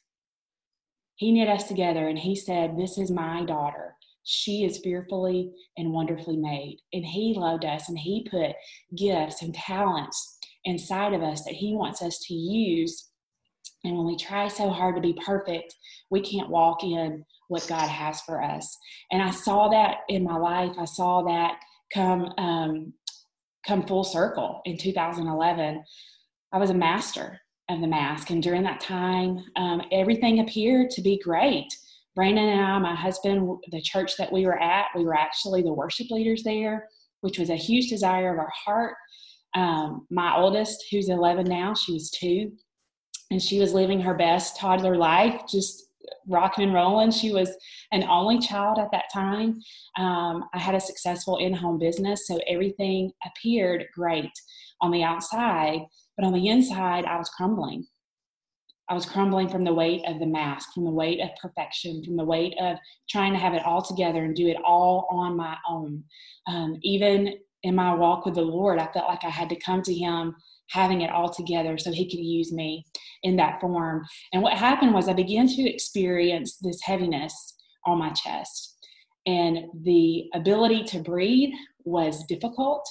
He 1.17 1.31
knit 1.31 1.51
us 1.51 1.65
together 1.65 2.09
and 2.09 2.19
He 2.19 2.35
said, 2.35 2.79
This 2.79 2.97
is 2.97 3.11
my 3.11 3.45
daughter. 3.45 3.97
She 4.25 4.65
is 4.65 4.79
fearfully 4.79 5.53
and 5.77 5.93
wonderfully 5.93 6.39
made. 6.39 6.79
And 6.95 7.05
He 7.05 7.35
loved 7.37 7.67
us 7.67 7.91
and 7.91 7.99
He 7.99 8.27
put 8.31 8.57
gifts 8.97 9.43
and 9.43 9.55
talents 9.55 10.39
inside 10.65 11.13
of 11.13 11.23
us 11.23 11.45
that 11.45 11.53
He 11.53 11.75
wants 11.75 12.01
us 12.01 12.19
to 12.29 12.35
use. 12.35 13.11
And 13.85 13.95
when 13.95 14.07
we 14.07 14.17
try 14.17 14.49
so 14.49 14.71
hard 14.71 14.95
to 14.95 15.03
be 15.03 15.21
perfect, 15.27 15.75
we 16.09 16.23
can't 16.23 16.49
walk 16.49 16.83
in 16.83 17.27
what 17.49 17.67
God 17.69 17.91
has 17.91 18.23
for 18.23 18.43
us. 18.43 18.75
And 19.11 19.21
I 19.21 19.33
saw 19.33 19.69
that 19.69 19.99
in 20.09 20.25
my 20.25 20.39
life. 20.39 20.77
I 20.79 20.87
saw 20.87 21.25
that 21.25 21.59
come 21.93 22.33
um, 22.39 22.93
come 23.67 23.87
full 23.87 24.05
circle 24.05 24.61
in 24.65 24.77
2011. 24.77 25.83
I 26.53 26.59
was 26.59 26.71
a 26.71 26.75
master 26.75 27.41
of 27.71 27.81
the 27.81 27.87
mask, 27.87 28.31
and 28.31 28.43
during 28.43 28.63
that 28.65 28.81
time, 28.81 29.39
um, 29.57 29.83
everything 29.93 30.41
appeared 30.41 30.91
to 30.91 31.03
be 31.03 31.21
great. 31.23 31.69
Brandon 32.15 32.49
and 32.49 32.61
I, 32.61 32.79
my 32.79 32.95
husband, 32.95 33.59
the 33.71 33.81
church 33.81 34.17
that 34.19 34.31
we 34.31 34.45
were 34.45 34.61
at, 34.61 34.87
we 34.95 35.05
were 35.05 35.17
actually 35.17 35.63
the 35.63 35.73
worship 35.73 36.11
leaders 36.11 36.43
there, 36.43 36.89
which 37.23 37.39
was 37.39 37.49
a 37.49 37.57
huge 37.57 37.89
desire 37.89 38.33
of 38.33 38.39
our 38.39 38.53
heart. 38.55 38.95
Um, 39.55 40.07
my 40.11 40.37
oldest, 40.37 40.85
who's 40.91 41.09
11 41.09 41.47
now, 41.47 41.73
she 41.75 41.93
was 41.93 42.11
two, 42.11 42.53
and 43.31 43.41
she 43.41 43.59
was 43.61 43.73
living 43.73 44.01
her 44.01 44.15
best 44.15 44.59
toddler 44.59 44.97
life, 44.97 45.43
just 45.49 45.89
rocking 46.29 46.65
and 46.65 46.75
rolling. 46.75 47.11
She 47.11 47.33
was 47.33 47.51
an 47.93 48.05
only 48.05 48.39
child 48.39 48.79
at 48.79 48.91
that 48.93 49.05
time. 49.13 49.61
Um, 49.99 50.45
I 50.55 50.59
had 50.59 50.75
a 50.75 50.81
successful 50.81 51.39
in 51.39 51.53
home 51.53 51.79
business, 51.79 52.27
so 52.27 52.41
everything 52.49 53.13
appeared 53.27 53.87
great 53.95 54.33
on 54.81 54.91
the 54.91 55.03
outside, 55.03 55.81
but 56.17 56.27
on 56.27 56.33
the 56.33 56.49
inside, 56.49 57.05
I 57.05 57.17
was 57.17 57.29
crumbling. 57.31 57.87
I 58.89 58.95
was 58.95 59.07
crumbling 59.07 59.49
from 59.49 59.65
the 59.65 59.73
weight 59.73 60.03
of 60.07 60.19
the 60.19 60.27
mask, 60.27 60.75
from 60.75 60.85
the 60.85 60.91
weight 60.91 61.21
of 61.21 61.31
perfection, 61.41 62.05
from 62.05 62.17
the 62.17 62.25
weight 62.25 62.55
of 62.61 62.77
trying 63.09 63.33
to 63.33 63.39
have 63.39 63.55
it 63.55 63.65
all 63.65 63.81
together 63.81 64.25
and 64.25 64.35
do 64.35 64.49
it 64.49 64.59
all 64.65 65.09
on 65.11 65.37
my 65.37 65.57
own. 65.69 66.05
Um, 66.47 66.77
even 66.83 67.35
in 67.63 67.75
my 67.75 67.95
walk 67.95 68.27
with 68.27 68.35
the 68.35 68.43
Lord, 68.43 68.79
I 68.79 68.93
felt 68.93 69.09
like 69.09 69.25
I 69.25 69.31
had 69.31 69.49
to 69.51 69.57
come 69.57 69.83
to 69.83 69.95
Him 69.95 70.35
having 70.73 71.03
it 71.03 71.11
all 71.11 71.31
together 71.31 71.77
so 71.79 71.93
he 71.93 72.09
could 72.09 72.21
use 72.21 72.53
me 72.53 72.85
in 73.23 73.37
that 73.37 73.61
form. 73.61 74.05
And 74.33 74.43
what 74.43 74.55
happened 74.55 74.95
was 74.95 75.09
I 75.09 75.13
began 75.13 75.47
to 75.47 75.63
experience 75.63 76.57
this 76.57 76.81
heaviness 76.83 77.55
on 77.87 77.99
my 77.99 78.11
chest. 78.11 78.77
And 79.27 79.59
the 79.85 80.25
ability 80.35 80.85
to 80.85 81.01
breathe 81.01 81.53
was 81.85 82.25
difficult. 82.25 82.89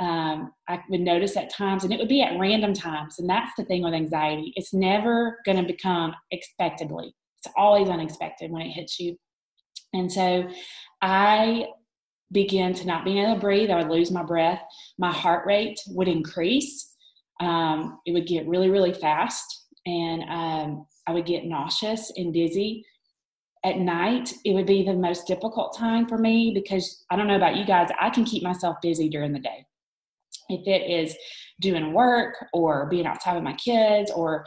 Um, 0.00 0.52
I 0.68 0.80
would 0.88 1.00
notice 1.00 1.36
at 1.36 1.52
times, 1.52 1.84
and 1.84 1.92
it 1.92 1.98
would 1.98 2.08
be 2.08 2.22
at 2.22 2.38
random 2.38 2.72
times. 2.72 3.18
And 3.18 3.28
that's 3.28 3.52
the 3.56 3.64
thing 3.64 3.82
with 3.82 3.94
anxiety 3.94 4.52
it's 4.56 4.72
never 4.72 5.38
going 5.44 5.58
to 5.58 5.64
become 5.64 6.14
expectedly, 6.30 7.14
it's 7.38 7.52
always 7.56 7.88
unexpected 7.88 8.50
when 8.50 8.62
it 8.62 8.70
hits 8.70 8.98
you. 8.98 9.16
And 9.92 10.10
so 10.10 10.48
I 11.02 11.66
began 12.30 12.72
to 12.72 12.86
not 12.86 13.04
being 13.04 13.18
able 13.18 13.34
to 13.34 13.40
breathe. 13.40 13.70
I 13.70 13.76
would 13.76 13.90
lose 13.90 14.10
my 14.10 14.22
breath. 14.22 14.62
My 14.98 15.12
heart 15.12 15.46
rate 15.46 15.78
would 15.88 16.08
increase 16.08 16.91
um, 17.40 18.00
it 18.06 18.12
would 18.12 18.26
get 18.26 18.46
really, 18.46 18.70
really 18.70 18.92
fast, 18.92 19.66
and 19.86 20.22
um, 20.28 20.86
I 21.06 21.12
would 21.12 21.26
get 21.26 21.44
nauseous 21.44 22.12
and 22.16 22.32
dizzy. 22.32 22.84
At 23.64 23.78
night, 23.78 24.32
it 24.44 24.54
would 24.54 24.66
be 24.66 24.84
the 24.84 24.94
most 24.94 25.26
difficult 25.26 25.76
time 25.76 26.08
for 26.08 26.18
me 26.18 26.52
because 26.52 27.04
I 27.10 27.16
don't 27.16 27.28
know 27.28 27.36
about 27.36 27.56
you 27.56 27.64
guys, 27.64 27.90
I 28.00 28.10
can 28.10 28.24
keep 28.24 28.42
myself 28.42 28.76
busy 28.82 29.08
during 29.08 29.32
the 29.32 29.38
day. 29.38 29.64
If 30.48 30.66
it 30.66 30.90
is 30.90 31.16
doing 31.60 31.92
work 31.92 32.34
or 32.52 32.86
being 32.86 33.06
outside 33.06 33.34
with 33.34 33.44
my 33.44 33.54
kids 33.54 34.10
or 34.10 34.46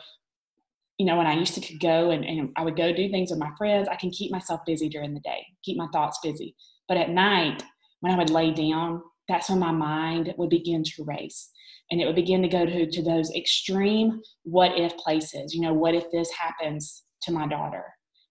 you 0.98 1.06
know, 1.06 1.18
when 1.18 1.28
I 1.28 1.34
used 1.34 1.62
to 1.62 1.78
go 1.78 2.12
and, 2.12 2.24
and 2.24 2.52
I 2.56 2.64
would 2.64 2.78
go 2.78 2.94
do 2.94 3.10
things 3.10 3.30
with 3.30 3.40
my 3.40 3.52
friends, 3.58 3.90
I 3.90 3.98
can 3.98 4.12
keep 4.12 4.32
myself 4.32 4.62
busy 4.66 4.88
during 4.88 5.14
the 5.14 5.20
day, 5.20 5.46
keep 5.64 5.78
my 5.78 5.88
thoughts 5.92 6.20
busy. 6.24 6.56
But 6.88 6.98
at 6.98 7.10
night, 7.10 7.64
when 8.00 8.14
I 8.14 8.18
would 8.18 8.30
lay 8.30 8.52
down, 8.52 9.02
that's 9.28 9.50
when 9.50 9.60
my 9.60 9.72
mind 9.72 10.34
would 10.38 10.50
begin 10.50 10.84
to 10.84 11.04
race 11.04 11.50
and 11.92 12.02
it 12.02 12.06
would 12.06 12.16
begin 12.16 12.42
to 12.42 12.48
go 12.48 12.66
to, 12.66 12.90
to 12.90 13.04
those 13.04 13.32
extreme 13.36 14.22
what 14.44 14.78
if 14.78 14.96
places. 14.98 15.54
You 15.54 15.62
know 15.62 15.74
what 15.74 15.96
if 15.96 16.06
this 16.12 16.32
happens 16.32 17.04
to 17.24 17.32
my 17.32 17.48
daughter? 17.48 17.84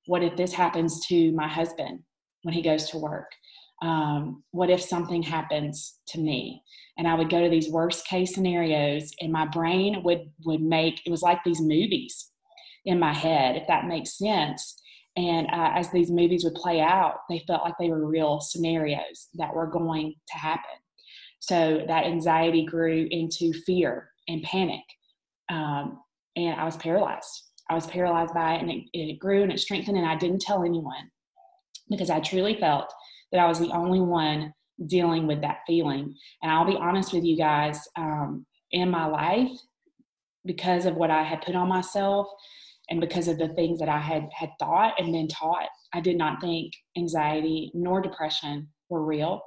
What 0.06 0.22
if 0.22 0.36
this 0.36 0.52
happens 0.52 1.04
to 1.06 1.32
my 1.32 1.48
husband 1.48 2.00
when 2.42 2.54
he 2.54 2.62
goes 2.62 2.90
to 2.90 2.98
work? 2.98 3.30
Um, 3.82 4.42
what 4.50 4.70
if 4.70 4.82
something 4.82 5.22
happens 5.22 5.98
to 6.08 6.20
me? 6.20 6.62
And 6.96 7.08
i 7.08 7.14
would 7.14 7.30
go 7.30 7.42
to 7.42 7.50
these 7.50 7.70
worst 7.70 8.06
case 8.06 8.34
scenarios 8.34 9.10
and 9.20 9.32
my 9.32 9.46
brain 9.46 10.02
would 10.04 10.30
would 10.44 10.62
make 10.62 11.00
it 11.04 11.10
was 11.10 11.22
like 11.22 11.42
these 11.42 11.60
movies 11.60 12.30
in 12.84 13.00
my 13.00 13.12
head 13.12 13.56
if 13.56 13.66
that 13.66 13.86
makes 13.86 14.16
sense. 14.18 14.76
And 15.16 15.46
uh, 15.48 15.70
as 15.74 15.90
these 15.90 16.10
movies 16.10 16.44
would 16.44 16.54
play 16.54 16.80
out 16.80 17.16
they 17.28 17.42
felt 17.46 17.62
like 17.62 17.74
they 17.78 17.88
were 17.88 18.06
real 18.06 18.40
scenarios 18.40 19.28
that 19.34 19.54
were 19.54 19.66
going 19.66 20.14
to 20.28 20.38
happen 20.38 20.83
so 21.46 21.84
that 21.86 22.04
anxiety 22.04 22.64
grew 22.64 23.06
into 23.10 23.52
fear 23.66 24.08
and 24.28 24.42
panic. 24.42 24.82
Um, 25.50 26.00
and 26.36 26.58
I 26.58 26.64
was 26.64 26.76
paralyzed. 26.76 27.50
I 27.68 27.74
was 27.74 27.86
paralyzed 27.86 28.32
by 28.32 28.54
it 28.54 28.62
and 28.62 28.70
it, 28.70 28.84
it 28.94 29.18
grew 29.18 29.42
and 29.42 29.52
it 29.52 29.60
strengthened. 29.60 29.98
And 29.98 30.06
I 30.06 30.16
didn't 30.16 30.40
tell 30.40 30.64
anyone 30.64 31.10
because 31.90 32.08
I 32.08 32.20
truly 32.20 32.58
felt 32.58 32.90
that 33.30 33.40
I 33.40 33.46
was 33.46 33.58
the 33.58 33.72
only 33.72 34.00
one 34.00 34.54
dealing 34.86 35.26
with 35.26 35.42
that 35.42 35.58
feeling. 35.66 36.14
And 36.42 36.50
I'll 36.50 36.66
be 36.66 36.76
honest 36.76 37.12
with 37.12 37.24
you 37.24 37.36
guys, 37.36 37.80
um, 37.96 38.46
in 38.72 38.90
my 38.90 39.06
life, 39.06 39.50
because 40.46 40.86
of 40.86 40.96
what 40.96 41.10
I 41.10 41.22
had 41.22 41.42
put 41.42 41.54
on 41.54 41.68
myself 41.68 42.26
and 42.88 43.00
because 43.00 43.28
of 43.28 43.38
the 43.38 43.48
things 43.48 43.78
that 43.80 43.88
I 43.88 43.98
had 43.98 44.28
had 44.34 44.50
thought 44.58 44.94
and 44.98 45.12
been 45.12 45.28
taught, 45.28 45.68
I 45.92 46.00
did 46.00 46.16
not 46.16 46.40
think 46.40 46.72
anxiety 46.96 47.70
nor 47.74 48.00
depression 48.00 48.68
were 48.88 49.04
real. 49.04 49.42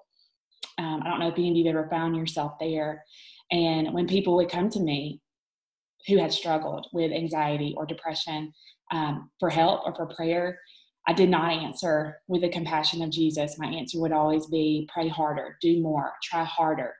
Um, 0.78 1.02
I 1.04 1.10
don't 1.10 1.20
know 1.20 1.30
if 1.30 1.38
any 1.38 1.52
of 1.52 1.56
you've 1.58 1.68
ever 1.68 1.88
found 1.90 2.16
yourself 2.16 2.54
there. 2.60 3.04
And 3.52 3.94
when 3.94 4.08
people 4.08 4.36
would 4.36 4.50
come 4.50 4.70
to 4.70 4.80
me 4.80 5.22
who 6.08 6.18
had 6.18 6.32
struggled 6.32 6.88
with 6.94 7.12
anxiety 7.12 7.74
or 7.78 7.86
depression 7.86 8.54
um, 8.92 9.30
for 9.40 9.50
help 9.50 9.82
or 9.86 9.96
for 9.96 10.14
prayer, 10.14 10.60
I 11.08 11.14
did 11.14 11.30
not 11.30 11.52
answer 11.52 12.18
with 12.28 12.42
the 12.42 12.50
compassion 12.50 13.02
of 13.02 13.10
Jesus. 13.10 13.58
My 13.58 13.68
answer 13.68 14.00
would 14.00 14.12
always 14.12 14.46
be 14.48 14.90
pray 14.94 15.08
harder, 15.08 15.58
do 15.62 15.82
more, 15.82 16.14
try 16.22 16.44
harder, 16.44 16.94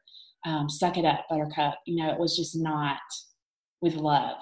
um, 0.46 0.70
suck 0.70 0.98
it 0.98 1.06
up, 1.06 1.26
buttercup. 1.30 1.76
You 1.86 2.04
know, 2.04 2.12
it 2.12 2.20
was 2.20 2.36
just 2.36 2.56
not 2.56 3.00
with 3.82 3.96
love 3.96 4.38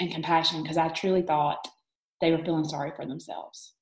and 0.00 0.10
compassion 0.10 0.62
because 0.62 0.78
I 0.78 0.88
truly 0.88 1.22
thought 1.22 1.68
they 2.20 2.30
were 2.30 2.44
feeling 2.44 2.64
sorry 2.64 2.92
for 2.96 3.06
themselves. 3.06 3.74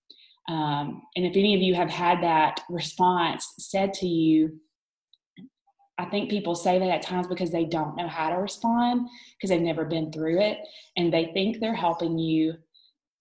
Um, 0.49 1.02
and 1.14 1.25
if 1.26 1.37
any 1.37 1.55
of 1.55 1.61
you 1.61 1.75
have 1.75 1.90
had 1.90 2.23
that 2.23 2.62
response 2.69 3.52
said 3.59 3.93
to 3.95 4.09
you, 4.09 4.59
I 5.99 6.05
think 6.05 6.31
people 6.31 6.55
say 6.55 6.78
that 6.78 6.88
at 6.88 7.02
times 7.02 7.26
because 7.26 7.50
they 7.50 7.64
don't 7.64 7.97
know 7.97 8.07
how 8.07 8.31
to 8.31 8.37
respond 8.37 9.09
because 9.37 9.50
they've 9.50 9.61
never 9.61 9.85
been 9.85 10.12
through 10.12 10.40
it 10.40 10.59
and 10.97 11.12
they 11.12 11.33
think 11.35 11.59
they're 11.59 11.75
helping 11.75 12.19
you, 12.19 12.55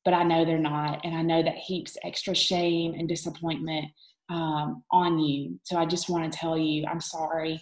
but 0.05 0.13
I 0.13 0.24
know 0.24 0.46
they're 0.46 0.60
not. 0.60 1.01
And 1.03 1.15
I 1.15 1.24
know 1.24 1.41
that 1.41 1.55
heaps 1.55 1.98
extra 2.03 2.36
shame 2.36 2.93
and 2.93 3.10
disappointment 3.10 3.86
um, 4.29 4.84
on 4.91 5.17
you. 5.17 5.60
So 5.63 5.77
I 5.77 5.86
just 5.86 6.07
want 6.10 6.31
to 6.31 6.38
tell 6.38 6.57
you, 6.57 6.86
I'm 6.86 7.01
sorry 7.01 7.60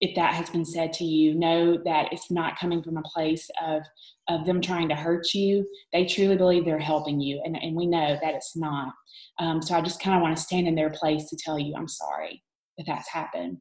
if 0.00 0.14
that 0.14 0.34
has 0.34 0.50
been 0.50 0.64
said 0.64 0.92
to 0.94 1.04
you. 1.04 1.34
Know 1.34 1.78
that 1.84 2.12
it's 2.12 2.30
not 2.30 2.58
coming 2.58 2.82
from 2.82 2.96
a 2.96 3.02
place 3.02 3.48
of 3.64 3.82
of 4.28 4.46
them 4.46 4.60
trying 4.60 4.88
to 4.88 4.94
hurt 4.94 5.34
you. 5.34 5.66
They 5.92 6.04
truly 6.04 6.36
believe 6.36 6.64
they're 6.64 6.78
helping 6.78 7.20
you, 7.20 7.40
and, 7.44 7.56
and 7.56 7.74
we 7.74 7.86
know 7.86 8.18
that 8.22 8.34
it's 8.34 8.56
not. 8.56 8.92
Um, 9.38 9.62
so 9.62 9.74
I 9.74 9.80
just 9.80 10.00
kind 10.00 10.16
of 10.16 10.22
want 10.22 10.36
to 10.36 10.42
stand 10.42 10.68
in 10.68 10.74
their 10.74 10.90
place 10.90 11.28
to 11.30 11.36
tell 11.36 11.58
you, 11.58 11.74
I'm 11.76 11.88
sorry 11.88 12.42
that 12.76 12.84
that's 12.86 13.08
happened 13.08 13.58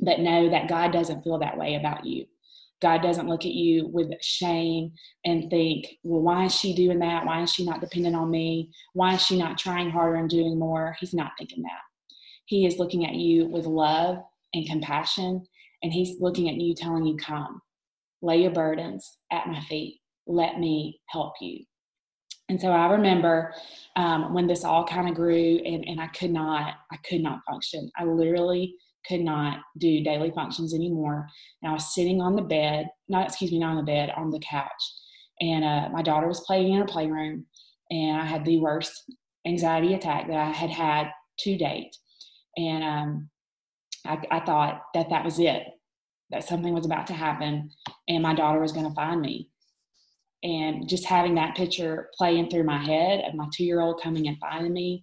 but 0.00 0.20
know 0.20 0.50
that 0.50 0.68
God 0.68 0.92
doesn't 0.92 1.22
feel 1.22 1.38
that 1.38 1.56
way 1.56 1.76
about 1.76 2.04
you. 2.04 2.26
God 2.82 3.02
doesn't 3.02 3.28
look 3.28 3.46
at 3.46 3.52
you 3.52 3.88
with 3.88 4.10
shame 4.20 4.92
and 5.24 5.48
think, 5.48 5.86
well, 6.02 6.20
why 6.20 6.44
is 6.44 6.54
she 6.54 6.74
doing 6.74 6.98
that? 6.98 7.24
Why 7.24 7.42
is 7.42 7.50
she 7.50 7.64
not 7.64 7.80
dependent 7.80 8.14
on 8.14 8.30
me? 8.30 8.70
Why 8.92 9.14
is 9.14 9.22
she 9.22 9.38
not 9.38 9.56
trying 9.56 9.90
harder 9.90 10.16
and 10.16 10.28
doing 10.28 10.58
more? 10.58 10.96
He's 11.00 11.14
not 11.14 11.32
thinking 11.38 11.62
that. 11.62 11.80
He 12.46 12.66
is 12.66 12.78
looking 12.78 13.06
at 13.06 13.14
you 13.14 13.46
with 13.46 13.64
love 13.64 14.18
and 14.52 14.66
compassion, 14.66 15.46
and 15.82 15.92
He's 15.92 16.20
looking 16.20 16.48
at 16.48 16.56
you, 16.56 16.74
telling 16.74 17.06
you, 17.06 17.16
Come, 17.16 17.62
lay 18.20 18.42
your 18.42 18.50
burdens 18.50 19.16
at 19.32 19.46
my 19.46 19.60
feet. 19.62 20.00
Let 20.26 20.58
me 20.58 21.00
help 21.06 21.34
you. 21.40 21.64
And 22.50 22.60
so 22.60 22.68
I 22.68 22.92
remember 22.92 23.54
um, 23.96 24.34
when 24.34 24.46
this 24.46 24.64
all 24.64 24.84
kind 24.84 25.08
of 25.08 25.14
grew, 25.14 25.56
and, 25.64 25.88
and 25.88 26.00
I 26.00 26.08
could 26.08 26.30
not, 26.30 26.74
I 26.92 26.96
could 27.08 27.22
not 27.22 27.40
function. 27.48 27.90
I 27.96 28.04
literally 28.04 28.74
could 29.08 29.20
not 29.20 29.58
do 29.78 30.02
daily 30.02 30.30
functions 30.30 30.74
anymore. 30.74 31.28
And 31.62 31.70
I 31.70 31.74
was 31.74 31.94
sitting 31.94 32.20
on 32.20 32.36
the 32.36 32.42
bed, 32.42 32.88
not 33.08 33.26
excuse 33.26 33.52
me, 33.52 33.58
not 33.58 33.70
on 33.70 33.76
the 33.76 33.82
bed, 33.82 34.12
on 34.16 34.30
the 34.30 34.40
couch. 34.40 34.70
And 35.40 35.64
uh, 35.64 35.88
my 35.92 36.02
daughter 36.02 36.28
was 36.28 36.40
playing 36.40 36.72
in 36.72 36.80
her 36.80 36.86
playroom, 36.86 37.46
and 37.90 38.20
I 38.20 38.24
had 38.24 38.44
the 38.44 38.58
worst 38.58 38.92
anxiety 39.46 39.94
attack 39.94 40.28
that 40.28 40.36
I 40.36 40.50
had 40.50 40.70
had 40.70 41.08
to 41.40 41.56
date. 41.56 41.96
And 42.56 42.84
um, 42.84 43.30
I, 44.06 44.18
I 44.30 44.40
thought 44.40 44.82
that 44.94 45.10
that 45.10 45.24
was 45.24 45.38
it, 45.38 45.62
that 46.30 46.44
something 46.44 46.72
was 46.72 46.86
about 46.86 47.06
to 47.08 47.14
happen, 47.14 47.70
and 48.08 48.22
my 48.22 48.34
daughter 48.34 48.60
was 48.60 48.72
going 48.72 48.88
to 48.88 48.94
find 48.94 49.20
me. 49.20 49.50
And 50.42 50.88
just 50.88 51.06
having 51.06 51.34
that 51.36 51.56
picture 51.56 52.10
playing 52.16 52.50
through 52.50 52.64
my 52.64 52.82
head 52.84 53.24
of 53.26 53.34
my 53.34 53.46
two 53.52 53.64
year 53.64 53.80
old 53.80 54.00
coming 54.02 54.28
and 54.28 54.38
finding 54.38 54.72
me, 54.72 55.02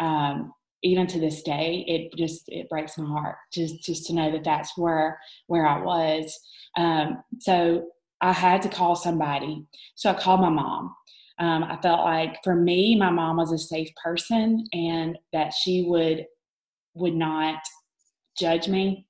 um, 0.00 0.52
even 0.82 1.06
to 1.06 1.20
this 1.20 1.42
day, 1.42 1.84
it 1.86 2.16
just 2.16 2.44
it 2.48 2.68
breaks 2.68 2.98
my 2.98 3.06
heart 3.06 3.36
just 3.52 3.82
just 3.84 4.06
to 4.06 4.14
know 4.14 4.30
that 4.32 4.44
that's 4.44 4.76
where 4.76 5.18
where 5.46 5.66
I 5.66 5.80
was. 5.80 6.38
Um, 6.76 7.22
so 7.38 7.86
I 8.20 8.32
had 8.32 8.62
to 8.62 8.68
call 8.68 8.96
somebody. 8.96 9.64
So 9.94 10.10
I 10.10 10.14
called 10.14 10.40
my 10.40 10.48
mom. 10.48 10.94
Um, 11.38 11.64
I 11.64 11.76
felt 11.82 12.04
like 12.04 12.38
for 12.44 12.54
me, 12.54 12.96
my 12.96 13.10
mom 13.10 13.36
was 13.36 13.52
a 13.52 13.58
safe 13.58 13.90
person, 14.02 14.66
and 14.72 15.18
that 15.32 15.52
she 15.52 15.84
would 15.86 16.26
would 16.94 17.14
not 17.14 17.58
judge 18.38 18.68
me, 18.68 19.06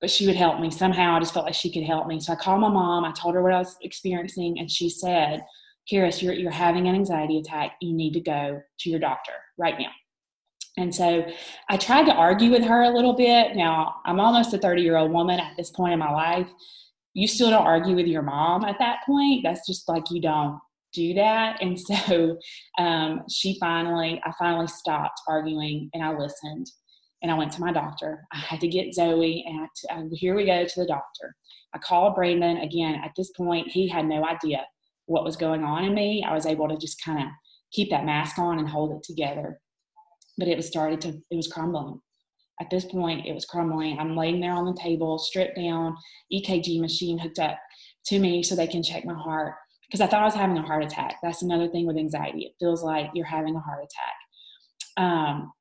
but 0.00 0.10
she 0.10 0.26
would 0.26 0.36
help 0.36 0.60
me 0.60 0.70
somehow. 0.70 1.16
I 1.16 1.20
just 1.20 1.34
felt 1.34 1.46
like 1.46 1.54
she 1.54 1.72
could 1.72 1.84
help 1.84 2.06
me. 2.06 2.20
So 2.20 2.32
I 2.32 2.36
called 2.36 2.60
my 2.60 2.68
mom. 2.68 3.04
I 3.04 3.12
told 3.12 3.34
her 3.34 3.42
what 3.42 3.52
I 3.52 3.58
was 3.58 3.76
experiencing, 3.82 4.58
and 4.58 4.70
she 4.70 4.90
said, 4.90 5.44
"Caris, 5.88 6.22
you're 6.22 6.34
you're 6.34 6.50
having 6.50 6.88
an 6.88 6.94
anxiety 6.94 7.38
attack. 7.38 7.76
You 7.80 7.94
need 7.94 8.12
to 8.14 8.20
go 8.20 8.60
to 8.80 8.90
your 8.90 9.00
doctor 9.00 9.32
right 9.58 9.78
now." 9.78 9.90
And 10.80 10.94
so 10.94 11.26
I 11.68 11.76
tried 11.76 12.06
to 12.06 12.14
argue 12.14 12.50
with 12.50 12.64
her 12.64 12.82
a 12.82 12.90
little 12.90 13.12
bit. 13.12 13.54
Now, 13.54 13.96
I'm 14.06 14.18
almost 14.18 14.54
a 14.54 14.58
30 14.58 14.80
year 14.80 14.96
old 14.96 15.12
woman 15.12 15.38
at 15.38 15.52
this 15.56 15.70
point 15.70 15.92
in 15.92 15.98
my 15.98 16.10
life. 16.10 16.48
You 17.12 17.28
still 17.28 17.50
don't 17.50 17.66
argue 17.66 17.94
with 17.94 18.06
your 18.06 18.22
mom 18.22 18.64
at 18.64 18.78
that 18.78 19.00
point. 19.04 19.42
That's 19.44 19.66
just 19.66 19.88
like 19.88 20.10
you 20.10 20.22
don't 20.22 20.58
do 20.94 21.12
that. 21.14 21.60
And 21.60 21.78
so 21.78 22.38
um, 22.78 23.22
she 23.28 23.58
finally, 23.60 24.22
I 24.24 24.32
finally 24.38 24.68
stopped 24.68 25.20
arguing 25.28 25.90
and 25.92 26.02
I 26.02 26.16
listened 26.16 26.70
and 27.22 27.30
I 27.30 27.34
went 27.34 27.52
to 27.52 27.60
my 27.60 27.72
doctor. 27.72 28.26
I 28.32 28.38
had 28.38 28.60
to 28.60 28.68
get 28.68 28.94
Zoe 28.94 29.44
and 29.46 29.68
uh, 29.90 30.14
here 30.14 30.34
we 30.34 30.46
go 30.46 30.64
to 30.64 30.80
the 30.80 30.86
doctor. 30.86 31.36
I 31.74 31.78
called 31.78 32.14
Brandon 32.14 32.56
again. 32.56 33.02
At 33.04 33.12
this 33.18 33.30
point, 33.32 33.68
he 33.68 33.86
had 33.86 34.06
no 34.06 34.24
idea 34.24 34.64
what 35.04 35.24
was 35.24 35.36
going 35.36 35.62
on 35.62 35.84
in 35.84 35.92
me. 35.92 36.24
I 36.26 36.32
was 36.32 36.46
able 36.46 36.68
to 36.68 36.78
just 36.78 37.04
kind 37.04 37.18
of 37.18 37.26
keep 37.70 37.90
that 37.90 38.06
mask 38.06 38.38
on 38.38 38.58
and 38.58 38.68
hold 38.68 38.92
it 38.92 39.02
together 39.02 39.60
but 40.40 40.48
it 40.48 40.56
was 40.56 40.66
started 40.66 41.00
to 41.02 41.08
it 41.30 41.36
was 41.36 41.46
crumbling. 41.46 42.00
At 42.60 42.70
this 42.70 42.86
point 42.86 43.26
it 43.26 43.32
was 43.32 43.44
crumbling. 43.44 43.98
I'm 43.98 44.16
laying 44.16 44.40
there 44.40 44.52
on 44.52 44.64
the 44.64 44.80
table 44.80 45.18
stripped 45.18 45.56
down 45.56 45.96
ekg 46.32 46.80
machine 46.80 47.18
hooked 47.18 47.38
up 47.38 47.58
to 48.06 48.18
me 48.18 48.42
so 48.42 48.56
they 48.56 48.66
can 48.66 48.82
check 48.82 49.04
my 49.04 49.14
heart. 49.14 49.54
Because 49.86 50.00
i 50.00 50.06
thought 50.06 50.22
i 50.22 50.24
was 50.24 50.34
having 50.34 50.58
a 50.58 50.62
heart 50.62 50.82
attack. 50.82 51.16
That's 51.22 51.42
another 51.42 51.68
thing 51.68 51.86
with 51.86 51.96
anxiety. 51.96 52.46
It 52.46 52.54
feels 52.58 52.82
like 52.82 53.10
you're 53.14 53.26
having 53.26 53.54
a 53.54 53.60
heart 53.60 53.84
attack. 53.84 55.04
Um, 55.04 55.52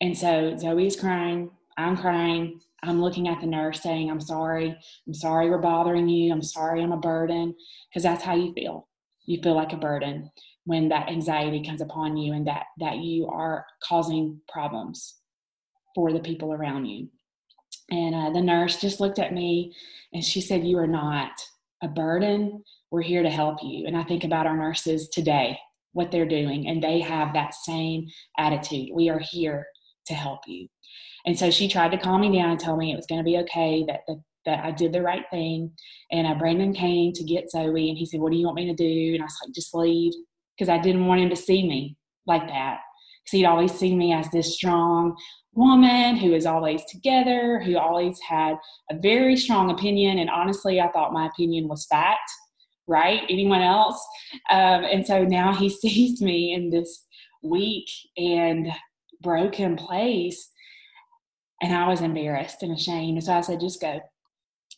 and 0.00 0.16
so 0.16 0.56
zoe 0.56 0.86
is 0.86 1.00
crying. 1.00 1.50
I'm 1.76 1.96
crying. 1.96 2.60
I'm 2.82 3.00
looking 3.00 3.28
at 3.28 3.40
the 3.40 3.46
nurse 3.46 3.80
saying 3.82 4.10
i'm 4.10 4.20
sorry. 4.20 4.76
I'm 5.06 5.14
sorry 5.14 5.48
we're 5.48 5.58
bothering 5.58 6.08
you. 6.08 6.30
I'm 6.30 6.42
sorry 6.42 6.82
i'm 6.82 6.92
a 6.92 6.98
burden. 6.98 7.54
Because 7.88 8.02
that's 8.02 8.22
how 8.22 8.34
you 8.34 8.52
feel. 8.52 8.86
You 9.24 9.40
feel 9.42 9.54
like 9.54 9.72
a 9.72 9.78
burden 9.78 10.30
when 10.64 10.88
that 10.88 11.08
anxiety 11.08 11.62
comes 11.64 11.80
upon 11.80 12.16
you 12.16 12.32
and 12.32 12.46
that 12.46 12.64
that 12.78 12.98
you 12.98 13.26
are 13.28 13.66
causing 13.82 14.40
problems 14.48 15.16
for 15.94 16.12
the 16.12 16.20
people 16.20 16.52
around 16.52 16.86
you. 16.86 17.08
And 17.90 18.14
uh, 18.14 18.30
the 18.30 18.40
nurse 18.40 18.80
just 18.80 19.00
looked 19.00 19.18
at 19.18 19.34
me 19.34 19.74
and 20.12 20.24
she 20.24 20.40
said 20.40 20.64
you 20.64 20.78
are 20.78 20.86
not 20.86 21.30
a 21.82 21.88
burden. 21.88 22.64
We're 22.90 23.02
here 23.02 23.22
to 23.22 23.30
help 23.30 23.58
you. 23.62 23.86
And 23.86 23.96
i 23.96 24.02
think 24.04 24.24
about 24.24 24.46
our 24.46 24.56
nurses 24.56 25.08
today 25.08 25.58
what 25.92 26.10
they're 26.10 26.26
doing 26.26 26.66
and 26.66 26.82
they 26.82 27.00
have 27.00 27.32
that 27.32 27.54
same 27.54 28.08
attitude. 28.38 28.88
We 28.92 29.08
are 29.10 29.20
here 29.20 29.66
to 30.06 30.14
help 30.14 30.40
you. 30.46 30.68
And 31.24 31.38
so 31.38 31.50
she 31.50 31.68
tried 31.68 31.92
to 31.92 31.98
calm 31.98 32.20
me 32.20 32.36
down 32.36 32.50
and 32.50 32.60
tell 32.60 32.76
me 32.76 32.92
it 32.92 32.96
was 32.96 33.06
going 33.06 33.20
to 33.20 33.24
be 33.24 33.38
okay 33.38 33.84
that, 33.86 34.00
that 34.08 34.18
that 34.44 34.64
I 34.64 34.70
did 34.72 34.92
the 34.92 35.02
right 35.02 35.24
thing. 35.30 35.72
And 36.12 36.26
uh, 36.26 36.34
Brandon 36.34 36.74
came 36.74 37.12
to 37.12 37.24
get 37.24 37.50
Zoe 37.50 37.88
and 37.88 37.96
he 37.96 38.04
said, 38.04 38.20
What 38.20 38.30
do 38.30 38.38
you 38.38 38.44
want 38.44 38.56
me 38.56 38.66
to 38.66 38.74
do? 38.74 39.14
And 39.14 39.22
I 39.22 39.24
was 39.24 39.38
like, 39.42 39.54
Just 39.54 39.74
leave 39.74 40.12
because 40.56 40.68
I 40.68 40.78
didn't 40.78 41.06
want 41.06 41.20
him 41.20 41.30
to 41.30 41.36
see 41.36 41.66
me 41.66 41.96
like 42.26 42.46
that. 42.48 42.80
Because 43.24 43.38
he'd 43.38 43.46
always 43.46 43.72
seen 43.72 43.96
me 43.96 44.12
as 44.12 44.30
this 44.30 44.54
strong 44.54 45.16
woman 45.54 46.16
who 46.16 46.30
was 46.30 46.46
always 46.46 46.84
together, 46.86 47.60
who 47.60 47.78
always 47.78 48.20
had 48.20 48.56
a 48.90 48.98
very 48.98 49.36
strong 49.36 49.70
opinion. 49.70 50.18
And 50.18 50.30
honestly, 50.30 50.80
I 50.80 50.90
thought 50.90 51.12
my 51.12 51.26
opinion 51.26 51.68
was 51.68 51.86
fact, 51.86 52.30
right? 52.86 53.22
Anyone 53.28 53.62
else? 53.62 54.04
Um, 54.50 54.84
and 54.84 55.06
so 55.06 55.24
now 55.24 55.54
he 55.54 55.68
sees 55.70 56.20
me 56.20 56.52
in 56.52 56.70
this 56.70 57.06
weak 57.42 57.88
and 58.16 58.68
broken 59.22 59.76
place. 59.76 60.50
And 61.62 61.74
I 61.74 61.88
was 61.88 62.02
embarrassed 62.02 62.62
and 62.62 62.72
ashamed. 62.72 63.16
And 63.16 63.24
so 63.24 63.32
I 63.32 63.40
said, 63.40 63.60
just 63.60 63.80
go. 63.80 64.00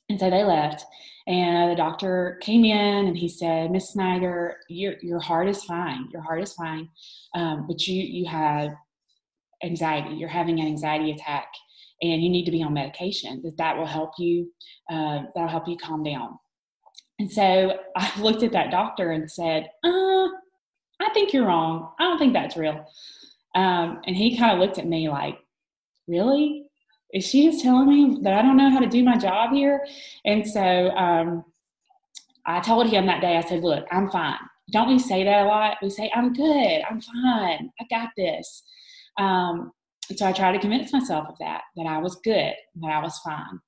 And 0.08 0.20
so 0.20 0.30
they 0.30 0.44
left. 0.44 0.84
And 1.26 1.70
the 1.70 1.76
doctor 1.76 2.38
came 2.40 2.64
in 2.64 3.06
and 3.06 3.16
he 3.16 3.28
said, 3.28 3.72
Miss 3.72 3.90
Snider, 3.90 4.58
your, 4.68 4.94
your 5.02 5.18
heart 5.18 5.48
is 5.48 5.64
fine. 5.64 6.08
Your 6.12 6.22
heart 6.22 6.42
is 6.42 6.52
fine. 6.52 6.88
Um, 7.34 7.66
but 7.66 7.86
you, 7.86 8.00
you 8.00 8.26
have 8.26 8.70
anxiety. 9.64 10.14
You're 10.14 10.28
having 10.28 10.60
an 10.60 10.66
anxiety 10.66 11.10
attack 11.10 11.48
and 12.02 12.22
you 12.22 12.28
need 12.28 12.44
to 12.44 12.50
be 12.50 12.62
on 12.62 12.74
medication 12.74 13.40
that 13.42 13.56
that 13.56 13.76
will 13.76 13.86
help 13.86 14.12
you, 14.18 14.52
uh, 14.90 15.22
that'll 15.34 15.48
help 15.48 15.66
you 15.66 15.76
calm 15.76 16.04
down. 16.04 16.38
And 17.18 17.30
so 17.30 17.78
I 17.96 18.20
looked 18.20 18.42
at 18.42 18.52
that 18.52 18.70
doctor 18.70 19.10
and 19.10 19.30
said, 19.30 19.68
uh, 19.82 20.28
I 21.00 21.10
think 21.12 21.32
you're 21.32 21.46
wrong. 21.46 21.92
I 21.98 22.04
don't 22.04 22.18
think 22.18 22.34
that's 22.34 22.56
real. 22.56 22.86
Um, 23.54 24.00
and 24.06 24.14
he 24.14 24.36
kind 24.36 24.52
of 24.52 24.58
looked 24.58 24.78
at 24.78 24.86
me 24.86 25.08
like, 25.08 25.38
really? 26.06 26.65
Is 27.12 27.24
she 27.24 27.46
just 27.46 27.62
telling 27.62 27.88
me 27.88 28.18
that 28.22 28.34
I 28.34 28.42
don't 28.42 28.56
know 28.56 28.70
how 28.70 28.80
to 28.80 28.88
do 28.88 29.04
my 29.04 29.16
job 29.16 29.52
here? 29.52 29.84
And 30.24 30.46
so 30.46 30.90
um, 30.90 31.44
I 32.44 32.60
told 32.60 32.88
him 32.88 33.06
that 33.06 33.20
day, 33.20 33.36
I 33.36 33.42
said, 33.42 33.62
look, 33.62 33.86
I'm 33.90 34.10
fine. 34.10 34.38
Don't 34.72 34.88
we 34.88 34.98
say 34.98 35.24
that 35.24 35.44
a 35.44 35.48
lot? 35.48 35.76
We 35.80 35.90
say, 35.90 36.10
I'm 36.14 36.32
good, 36.32 36.82
I'm 36.90 37.00
fine, 37.00 37.70
I 37.80 37.84
got 37.88 38.10
this. 38.16 38.64
Um, 39.16 39.72
so 40.14 40.26
I 40.26 40.32
tried 40.32 40.52
to 40.52 40.58
convince 40.58 40.92
myself 40.92 41.28
of 41.28 41.38
that, 41.38 41.62
that 41.76 41.86
I 41.86 41.98
was 41.98 42.16
good, 42.16 42.52
that 42.82 42.90
I 42.90 43.00
was 43.00 43.18
fine. 43.20 43.60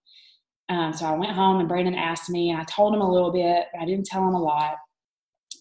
Um, 0.68 0.92
so 0.92 1.06
I 1.06 1.12
went 1.12 1.32
home 1.32 1.60
and 1.60 1.68
Brandon 1.68 1.94
asked 1.94 2.28
me, 2.30 2.50
and 2.50 2.60
I 2.60 2.64
told 2.64 2.94
him 2.94 3.00
a 3.00 3.10
little 3.10 3.32
bit, 3.32 3.66
I 3.80 3.84
didn't 3.84 4.06
tell 4.06 4.26
him 4.26 4.34
a 4.34 4.42
lot. 4.42 4.74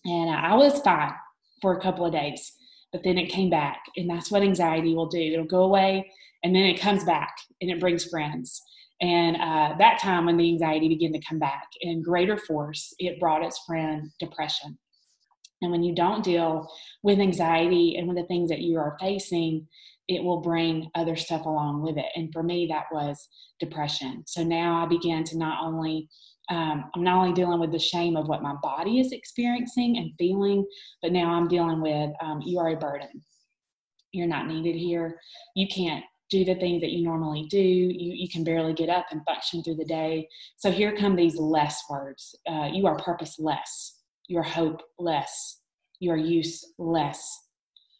And 0.05 0.29
I 0.29 0.55
was 0.55 0.81
fine 0.81 1.13
for 1.61 1.77
a 1.77 1.81
couple 1.81 2.05
of 2.05 2.11
days, 2.11 2.51
but 2.91 3.03
then 3.03 3.17
it 3.17 3.29
came 3.29 3.49
back. 3.49 3.81
And 3.95 4.09
that's 4.09 4.31
what 4.31 4.43
anxiety 4.43 4.93
will 4.93 5.07
do. 5.07 5.19
It'll 5.19 5.45
go 5.45 5.63
away 5.63 6.11
and 6.43 6.55
then 6.55 6.63
it 6.63 6.79
comes 6.79 7.03
back 7.03 7.35
and 7.61 7.69
it 7.69 7.79
brings 7.79 8.05
friends. 8.05 8.61
And 9.01 9.35
uh, 9.37 9.75
that 9.77 9.99
time 9.99 10.25
when 10.25 10.37
the 10.37 10.49
anxiety 10.49 10.87
began 10.87 11.13
to 11.13 11.27
come 11.27 11.39
back 11.39 11.67
in 11.81 12.01
greater 12.01 12.37
force, 12.37 12.93
it 12.99 13.19
brought 13.19 13.43
its 13.43 13.59
friend 13.65 14.09
depression. 14.19 14.77
And 15.61 15.71
when 15.71 15.83
you 15.83 15.93
don't 15.95 16.23
deal 16.23 16.71
with 17.03 17.19
anxiety 17.19 17.95
and 17.97 18.07
with 18.07 18.17
the 18.17 18.25
things 18.25 18.49
that 18.49 18.61
you 18.61 18.77
are 18.77 18.97
facing, 18.99 19.67
it 20.07 20.23
will 20.23 20.39
bring 20.39 20.89
other 20.95 21.15
stuff 21.15 21.45
along 21.45 21.81
with 21.81 21.97
it. 21.97 22.05
And 22.15 22.31
for 22.31 22.43
me, 22.43 22.67
that 22.67 22.85
was 22.91 23.27
depression. 23.59 24.23
So 24.25 24.43
now 24.43 24.83
I 24.83 24.87
began 24.87 25.23
to 25.25 25.37
not 25.37 25.63
only 25.63 26.09
um, 26.49 26.85
I'm 26.95 27.03
not 27.03 27.17
only 27.17 27.33
dealing 27.33 27.59
with 27.59 27.73
the 27.73 27.79
shame 27.79 28.15
of 28.15 28.29
what 28.29 28.41
my 28.41 28.53
body 28.63 29.01
is 29.01 29.11
experiencing 29.11 29.97
and 29.97 30.13
feeling, 30.17 30.65
but 31.01 31.11
now 31.11 31.33
I'm 31.33 31.49
dealing 31.49 31.81
with 31.81 32.09
um, 32.21 32.41
you 32.45 32.57
are 32.59 32.69
a 32.69 32.77
burden. 32.77 33.21
You're 34.13 34.27
not 34.27 34.47
needed 34.47 34.77
here. 34.77 35.19
You 35.55 35.67
can't 35.67 36.05
do 36.29 36.43
the 36.43 36.55
things 36.55 36.81
that 36.81 36.91
you 36.91 37.03
normally 37.03 37.45
do. 37.49 37.57
You, 37.57 38.13
you 38.13 38.29
can 38.29 38.43
barely 38.43 38.73
get 38.73 38.89
up 38.89 39.05
and 39.11 39.23
function 39.25 39.63
through 39.63 39.75
the 39.75 39.85
day. 39.85 40.27
So 40.57 40.71
here 40.71 40.95
come 40.95 41.15
these 41.15 41.37
less 41.37 41.83
words. 41.89 42.35
Uh, 42.49 42.69
you 42.71 42.85
are 42.87 42.97
purposeless. 42.97 44.01
You 44.27 44.39
are 44.39 44.43
hopeless. 44.43 45.61
You 45.99 46.11
are 46.11 46.17
useless. 46.17 47.39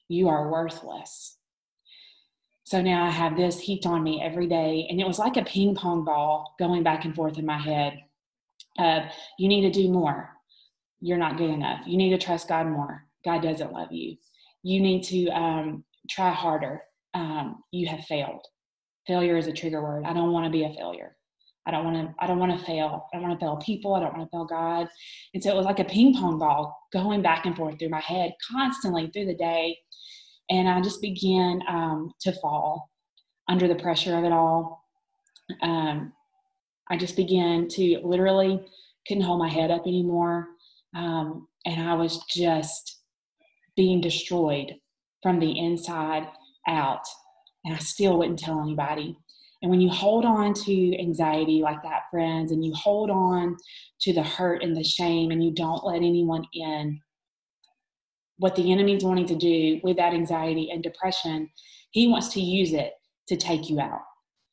You 0.09 0.27
are 0.27 0.51
worthless. 0.51 1.37
So 2.65 2.81
now 2.81 3.05
I 3.05 3.11
have 3.11 3.37
this 3.37 3.59
heaped 3.59 3.85
on 3.85 4.03
me 4.03 4.21
every 4.21 4.47
day. 4.47 4.87
And 4.89 4.99
it 4.99 5.07
was 5.07 5.19
like 5.19 5.37
a 5.37 5.45
ping 5.45 5.73
pong 5.73 6.03
ball 6.03 6.53
going 6.59 6.83
back 6.83 7.05
and 7.05 7.15
forth 7.15 7.37
in 7.37 7.45
my 7.45 7.57
head. 7.57 7.97
You 9.39 9.47
need 9.47 9.61
to 9.61 9.71
do 9.71 9.89
more. 9.89 10.31
You're 10.99 11.17
not 11.17 11.37
good 11.37 11.49
enough. 11.49 11.87
You 11.87 11.95
need 11.95 12.09
to 12.09 12.17
trust 12.17 12.49
God 12.49 12.67
more. 12.67 13.05
God 13.23 13.41
doesn't 13.41 13.71
love 13.71 13.91
you. 13.91 14.17
You 14.63 14.81
need 14.81 15.03
to 15.03 15.27
um, 15.29 15.85
try 16.09 16.31
harder. 16.31 16.81
Um, 17.17 17.63
you 17.71 17.87
have 17.87 18.05
failed. 18.05 18.45
Failure 19.07 19.37
is 19.37 19.47
a 19.47 19.53
trigger 19.53 19.81
word. 19.81 20.03
I 20.05 20.13
don't 20.13 20.31
want 20.31 20.45
to 20.45 20.51
be 20.51 20.63
a 20.63 20.73
failure. 20.73 21.15
I 21.65 21.71
don't 21.71 21.83
want 21.83 21.97
to. 21.97 22.15
I 22.19 22.27
don't 22.27 22.39
want 22.39 22.57
to 22.57 22.65
fail. 22.65 23.07
I 23.13 23.17
don't 23.17 23.27
want 23.27 23.39
to 23.39 23.45
fail 23.45 23.57
people. 23.57 23.95
I 23.95 23.99
don't 23.99 24.17
want 24.17 24.29
to 24.29 24.37
fail 24.37 24.45
God. 24.45 24.87
And 25.33 25.43
so 25.43 25.49
it 25.49 25.55
was 25.55 25.65
like 25.65 25.79
a 25.79 25.85
ping 25.85 26.13
pong 26.13 26.39
ball 26.39 26.77
going 26.93 27.21
back 27.21 27.45
and 27.45 27.55
forth 27.55 27.79
through 27.79 27.89
my 27.89 28.01
head 28.01 28.33
constantly 28.51 29.09
through 29.11 29.25
the 29.25 29.35
day 29.35 29.77
and 30.49 30.69
I 30.69 30.81
just 30.81 31.01
began 31.01 31.61
um, 31.67 32.13
to 32.21 32.31
fall 32.33 32.89
under 33.49 33.67
the 33.67 33.75
pressure 33.75 34.17
of 34.17 34.23
it 34.23 34.31
all. 34.31 34.83
Um, 35.61 36.13
I 36.89 36.97
just 36.97 37.15
began 37.15 37.67
to 37.69 37.99
literally 38.03 38.61
couldn't 39.07 39.23
hold 39.23 39.39
my 39.39 39.49
head 39.49 39.71
up 39.71 39.85
anymore, 39.85 40.47
um, 40.95 41.47
and 41.65 41.81
I 41.81 41.93
was 41.93 42.23
just 42.29 43.01
being 43.75 44.01
destroyed 44.01 44.75
from 45.21 45.39
the 45.39 45.59
inside 45.59 46.27
out. 46.67 47.03
And 47.65 47.75
I 47.75 47.79
still 47.79 48.17
wouldn't 48.17 48.39
tell 48.39 48.61
anybody. 48.61 49.17
And 49.61 49.71
when 49.71 49.81
you 49.81 49.89
hold 49.89 50.23
on 50.23 50.53
to 50.53 50.99
anxiety 50.99 51.61
like 51.61 51.81
that, 51.83 52.03
friends, 52.11 52.51
and 52.51 52.63
you 52.63 52.73
hold 52.75 53.09
on 53.09 53.57
to 54.01 54.13
the 54.13 54.23
hurt 54.23 54.63
and 54.63 54.75
the 54.75 54.83
shame, 54.83 55.31
and 55.31 55.43
you 55.43 55.51
don't 55.51 55.83
let 55.83 55.97
anyone 55.97 56.45
in, 56.53 56.99
what 58.37 58.55
the 58.55 58.71
enemy's 58.71 59.03
wanting 59.03 59.25
to 59.25 59.35
do 59.35 59.79
with 59.83 59.97
that 59.97 60.13
anxiety 60.13 60.69
and 60.71 60.83
depression, 60.83 61.49
he 61.91 62.07
wants 62.07 62.27
to 62.29 62.39
use 62.39 62.73
it 62.73 62.93
to 63.27 63.35
take 63.35 63.69
you 63.69 63.79
out. 63.79 64.01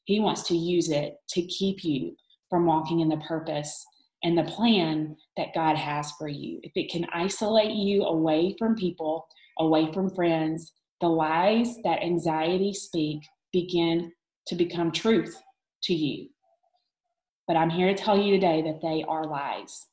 He 0.05 0.20
wants 0.20 0.42
to 0.48 0.57
use 0.57 0.90
it 0.90 1.16
to 1.31 1.42
keep 1.42 1.85
you 1.85 2.16
from 2.48 2.66
walking 2.66 3.00
in 3.00 3.09
the 3.09 3.18
purpose 3.18 3.85
and 4.22 4.38
the 4.38 4.44
plan 4.44 5.16
that 5.37 5.55
God 5.55 5.77
has 5.77 6.12
for 6.12 6.29
you. 6.29 6.61
If 6.62 6.72
it 6.77 6.90
can 6.90 7.07
isolate 7.12 7.72
you 7.72 8.05
away 8.05 8.57
from 8.59 8.74
people, 8.74 9.27
away 9.59 9.92
from 9.92 10.14
friends, 10.14 10.72
the 11.05 11.09
lies 11.11 11.77
that 11.85 12.03
anxiety 12.03 12.73
speak 12.73 13.21
begin 13.53 14.11
to 14.47 14.55
become 14.55 14.90
truth 14.90 15.37
to 15.83 15.93
you. 15.93 16.31
But 17.47 17.59
I'm 17.59 17.69
here 17.69 17.88
to 17.88 17.95
tell 17.95 18.19
you 18.19 18.33
today 18.33 18.62
that 18.62 18.81
they 18.81 19.05
are 19.07 19.27
lies. 19.27 19.85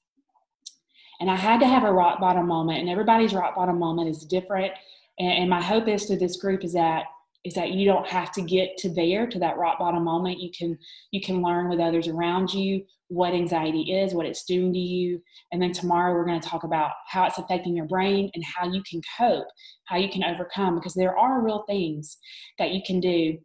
And 1.19 1.29
I 1.29 1.35
had 1.35 1.59
to 1.59 1.67
have 1.67 1.83
a 1.83 1.91
rock 1.91 2.21
bottom 2.21 2.47
moment, 2.47 2.79
and 2.79 2.89
everybody's 2.89 3.33
rock 3.33 3.57
bottom 3.57 3.77
moment 3.77 4.07
is 4.07 4.23
different. 4.23 4.71
And, 5.19 5.49
my 5.49 5.61
hope 5.61 5.89
is 5.89 6.05
to 6.05 6.15
this 6.15 6.37
group 6.37 6.63
is 6.63 6.71
that 6.73 7.03
is 7.43 7.55
that 7.55 7.71
you 7.71 7.85
don't 7.85 8.07
have 8.07 8.31
to 8.31 8.41
get 8.41 8.77
to 8.77 8.89
there 8.93 9.25
to 9.25 9.39
that 9.39 9.57
rock 9.57 9.79
bottom 9.79 10.03
moment. 10.03 10.39
You 10.39 10.51
can 10.57 10.77
you 11.11 11.21
can 11.21 11.41
learn 11.41 11.69
with 11.69 11.79
others 11.79 12.07
around 12.07 12.53
you 12.53 12.83
what 13.07 13.33
anxiety 13.33 13.91
is 13.91 14.13
what 14.13 14.25
it's 14.25 14.45
doing 14.45 14.71
to 14.71 14.79
you. 14.79 15.21
And 15.51 15.61
then 15.61 15.71
tomorrow 15.71 16.13
we're 16.13 16.25
going 16.25 16.39
to 16.39 16.47
talk 16.47 16.63
about 16.63 16.91
how 17.07 17.25
it's 17.25 17.39
affecting 17.39 17.75
your 17.75 17.87
brain 17.87 18.29
and 18.35 18.43
how 18.43 18.71
you 18.71 18.81
can 18.89 19.01
cope 19.17 19.47
how 19.85 19.97
you 19.97 20.09
can 20.09 20.23
overcome 20.23 20.75
because 20.75 20.93
there 20.93 21.17
are 21.17 21.43
real 21.43 21.63
things 21.67 22.17
that 22.59 22.71
you 22.71 22.81
can 22.85 22.99
do. 22.99 23.37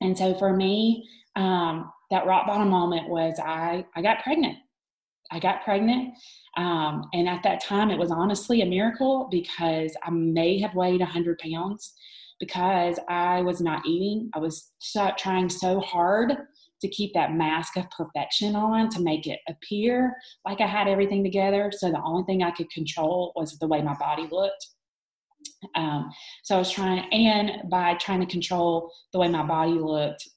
And 0.00 0.16
so 0.16 0.34
for 0.34 0.54
me 0.54 1.08
um, 1.34 1.90
that 2.10 2.26
rock 2.26 2.46
bottom 2.46 2.68
moment 2.68 3.08
was 3.08 3.40
i 3.42 3.84
i 3.96 4.02
got 4.02 4.22
pregnant. 4.22 4.58
I 5.32 5.38
got 5.38 5.64
pregnant. 5.64 6.14
Um, 6.56 7.08
and 7.12 7.28
at 7.28 7.42
that 7.42 7.64
time, 7.64 7.90
it 7.90 7.98
was 7.98 8.10
honestly 8.10 8.60
a 8.60 8.66
miracle 8.66 9.26
because 9.30 9.96
I 10.04 10.10
may 10.10 10.58
have 10.60 10.74
weighed 10.74 11.00
100 11.00 11.38
pounds 11.38 11.94
because 12.40 12.98
I 13.08 13.42
was 13.42 13.60
not 13.60 13.86
eating. 13.86 14.30
I 14.34 14.38
was 14.38 14.72
trying 15.18 15.48
so 15.48 15.80
hard 15.80 16.36
to 16.80 16.88
keep 16.88 17.14
that 17.14 17.34
mask 17.34 17.76
of 17.76 17.88
perfection 17.90 18.54
on 18.54 18.90
to 18.90 19.00
make 19.00 19.26
it 19.26 19.40
appear 19.48 20.14
like 20.44 20.60
I 20.60 20.66
had 20.66 20.88
everything 20.88 21.24
together. 21.24 21.70
So 21.74 21.90
the 21.90 22.02
only 22.04 22.24
thing 22.24 22.42
I 22.42 22.50
could 22.50 22.70
control 22.70 23.32
was 23.36 23.56
the 23.58 23.68
way 23.68 23.80
my 23.80 23.94
body 23.94 24.28
looked. 24.30 24.66
Um, 25.74 26.10
so 26.42 26.56
I 26.56 26.58
was 26.58 26.70
trying, 26.70 27.00
and 27.12 27.70
by 27.70 27.94
trying 27.94 28.20
to 28.20 28.26
control 28.26 28.92
the 29.12 29.18
way 29.18 29.28
my 29.28 29.44
body 29.44 29.72
looked, 29.72 30.28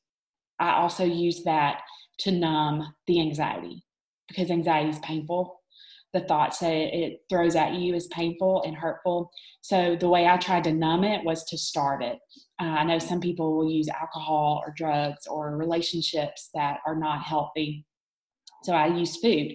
I 0.59 0.73
also 0.73 1.03
used 1.03 1.43
that 1.45 1.81
to 2.19 2.31
numb 2.31 2.93
the 3.07 3.19
anxiety 3.19 3.83
because 4.27 4.49
anxiety 4.49 4.89
is 4.89 4.99
painful. 4.99 5.56
The 6.17 6.23
thoughts 6.23 6.57
that 6.59 6.71
it 6.71 7.19
throws 7.29 7.55
at 7.55 7.73
you 7.73 7.93
is 7.93 8.07
painful 8.07 8.63
and 8.65 8.75
hurtful. 8.75 9.29
So 9.61 9.95
the 9.95 10.09
way 10.09 10.27
I 10.27 10.37
tried 10.37 10.63
to 10.63 10.73
numb 10.73 11.03
it 11.03 11.23
was 11.23 11.43
to 11.43 11.59
starve 11.59 12.01
it. 12.01 12.17
Uh, 12.59 12.63
I 12.63 12.83
know 12.85 12.97
some 12.97 13.19
people 13.19 13.55
will 13.55 13.69
use 13.69 13.87
alcohol 13.87 14.63
or 14.65 14.73
drugs 14.75 15.27
or 15.27 15.55
relationships 15.55 16.49
that 16.55 16.79
are 16.87 16.95
not 16.95 17.21
healthy. 17.21 17.85
So 18.63 18.73
I 18.73 18.87
use 18.87 19.17
food, 19.17 19.51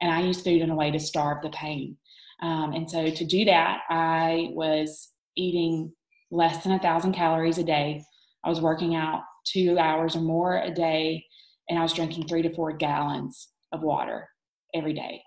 and 0.00 0.10
I 0.10 0.22
use 0.22 0.42
food 0.42 0.62
in 0.62 0.70
a 0.70 0.74
way 0.74 0.90
to 0.90 0.98
starve 0.98 1.44
the 1.44 1.50
pain. 1.50 1.96
Um, 2.42 2.72
and 2.72 2.90
so 2.90 3.08
to 3.08 3.24
do 3.24 3.44
that, 3.44 3.82
I 3.88 4.48
was 4.50 5.10
eating 5.36 5.92
less 6.32 6.64
than 6.64 6.72
a 6.72 6.80
thousand 6.80 7.12
calories 7.12 7.58
a 7.58 7.64
day. 7.64 8.02
I 8.42 8.48
was 8.48 8.60
working 8.60 8.96
out 8.96 9.22
two 9.44 9.78
hours 9.78 10.16
or 10.16 10.22
more 10.22 10.60
a 10.60 10.74
day, 10.74 11.24
and 11.68 11.78
I 11.78 11.82
was 11.82 11.92
drinking 11.92 12.26
three 12.26 12.42
to 12.42 12.52
four 12.52 12.72
gallons 12.72 13.46
of 13.70 13.82
water 13.82 14.28
every 14.74 14.92
day. 14.92 15.22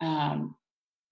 Um, 0.00 0.54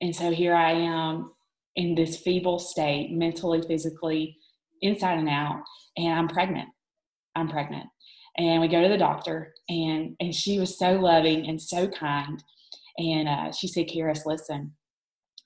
and 0.01 0.15
so 0.15 0.31
here 0.31 0.55
I 0.55 0.73
am 0.73 1.33
in 1.77 1.95
this 1.95 2.19
feeble 2.19 2.59
state, 2.59 3.13
mentally, 3.13 3.63
physically, 3.63 4.39
inside 4.83 5.19
and 5.19 5.29
out, 5.29 5.63
and 5.97 6.13
I'm 6.13 6.29
pregnant. 6.29 6.69
I'm 7.35 7.49
pregnant. 7.49 7.87
And 8.39 8.61
we 8.61 8.69
go 8.69 8.83
to 8.83 8.89
the 8.89 8.99
doctor, 8.99 9.55
and, 9.69 10.15
and 10.21 10.35
she 10.35 10.59
was 10.59 10.79
so 10.79 10.93
loving 10.93 11.47
and 11.47 11.61
so 11.61 11.89
kind. 11.89 12.43
And 12.99 13.29
uh, 13.29 13.53
she 13.53 13.69
said, 13.69 13.89
Caris, 13.93 14.25
listen, 14.27 14.73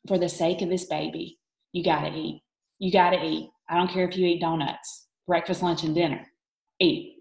for 0.08 0.18
the 0.18 0.28
sake 0.28 0.62
of 0.62 0.68
this 0.68 0.86
baby, 0.86 1.38
you 1.72 1.84
got 1.84 2.00
to 2.02 2.14
eat. 2.14 2.42
You 2.78 2.92
got 2.92 3.10
to 3.10 3.24
eat. 3.24 3.50
I 3.68 3.76
don't 3.76 3.90
care 3.90 4.08
if 4.08 4.16
you 4.16 4.26
eat 4.26 4.40
donuts, 4.40 5.06
breakfast, 5.26 5.62
lunch, 5.62 5.84
and 5.84 5.94
dinner. 5.94 6.26
Eat. 6.80 7.16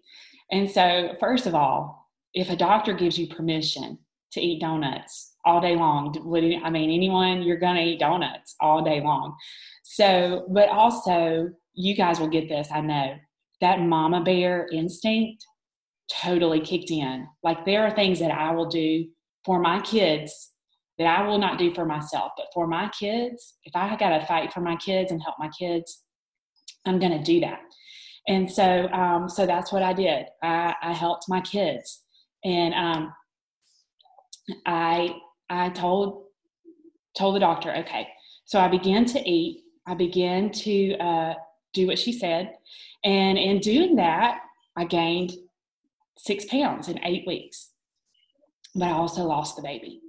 And 0.51 0.69
so, 0.69 1.15
first 1.19 1.45
of 1.45 1.53
all, 1.53 2.09
if 2.33 2.49
a 2.49 2.55
doctor 2.55 2.93
gives 2.93 3.17
you 3.17 3.27
permission 3.27 3.99
to 4.33 4.41
eat 4.41 4.61
donuts 4.61 5.35
all 5.45 5.61
day 5.61 5.75
long. 5.75 6.15
I 6.63 6.69
mean, 6.69 6.91
anyone, 6.91 7.41
you're 7.41 7.57
going 7.57 7.75
to 7.75 7.83
eat 7.83 7.99
donuts 7.99 8.55
all 8.59 8.83
day 8.83 9.01
long. 9.01 9.35
So, 9.83 10.45
but 10.49 10.69
also, 10.69 11.49
you 11.73 11.95
guys 11.95 12.19
will 12.19 12.27
get 12.27 12.49
this, 12.49 12.69
I 12.71 12.81
know. 12.81 13.15
That 13.61 13.81
mama 13.81 14.21
bear 14.21 14.67
instinct 14.71 15.45
totally 16.11 16.59
kicked 16.59 16.91
in. 16.91 17.27
Like, 17.43 17.65
there 17.65 17.83
are 17.83 17.91
things 17.91 18.19
that 18.19 18.31
I 18.31 18.51
will 18.51 18.67
do 18.67 19.05
for 19.45 19.59
my 19.59 19.79
kids 19.81 20.51
that 20.97 21.07
I 21.07 21.25
will 21.25 21.37
not 21.39 21.57
do 21.57 21.73
for 21.73 21.85
myself, 21.85 22.33
but 22.35 22.47
for 22.53 22.67
my 22.67 22.89
kids, 22.89 23.55
if 23.63 23.73
I 23.75 23.95
got 23.95 24.17
to 24.17 24.25
fight 24.25 24.51
for 24.51 24.59
my 24.59 24.75
kids 24.75 25.11
and 25.11 25.21
help 25.21 25.35
my 25.39 25.49
kids, 25.57 26.03
I'm 26.85 26.99
going 26.99 27.17
to 27.17 27.23
do 27.23 27.39
that. 27.39 27.59
And 28.27 28.51
so, 28.51 28.87
um, 28.89 29.29
so 29.29 29.45
that's 29.45 29.71
what 29.71 29.81
I 29.81 29.93
did. 29.93 30.25
I, 30.43 30.75
I 30.83 30.93
helped 30.93 31.25
my 31.29 31.41
kids, 31.41 32.03
and 32.43 32.73
um, 32.73 33.13
I 34.65 35.15
I 35.49 35.69
told 35.69 36.25
told 37.17 37.35
the 37.35 37.39
doctor, 37.39 37.75
okay. 37.77 38.07
So 38.45 38.59
I 38.59 38.67
began 38.67 39.05
to 39.05 39.29
eat. 39.29 39.63
I 39.87 39.95
began 39.95 40.51
to 40.51 40.97
uh, 40.97 41.33
do 41.73 41.87
what 41.87 41.99
she 41.99 42.13
said, 42.13 42.53
and 43.03 43.37
in 43.37 43.59
doing 43.59 43.95
that, 43.95 44.39
I 44.75 44.85
gained 44.85 45.33
six 46.17 46.45
pounds 46.45 46.87
in 46.87 47.03
eight 47.03 47.25
weeks. 47.25 47.71
But 48.75 48.89
I 48.89 48.91
also 48.91 49.23
lost 49.23 49.55
the 49.55 49.63
baby, 49.63 50.01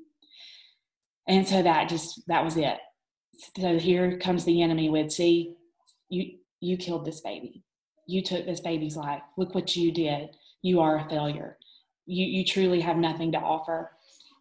and 1.26 1.46
so 1.46 1.62
that 1.62 1.88
just 1.88 2.26
that 2.28 2.44
was 2.44 2.56
it. 2.56 2.78
So 3.58 3.78
here 3.78 4.18
comes 4.18 4.44
the 4.44 4.60
enemy 4.62 4.90
with, 4.90 5.12
see, 5.12 5.54
you 6.08 6.38
you 6.60 6.76
killed 6.76 7.04
this 7.04 7.20
baby. 7.20 7.62
You 8.06 8.22
took 8.22 8.44
this 8.44 8.60
baby's 8.60 8.96
life. 8.96 9.22
Look 9.38 9.54
what 9.54 9.76
you 9.76 9.92
did. 9.92 10.36
You 10.62 10.80
are 10.80 10.98
a 10.98 11.08
failure. 11.08 11.56
You 12.06 12.26
you 12.26 12.44
truly 12.44 12.80
have 12.80 12.96
nothing 12.96 13.32
to 13.32 13.38
offer 13.38 13.92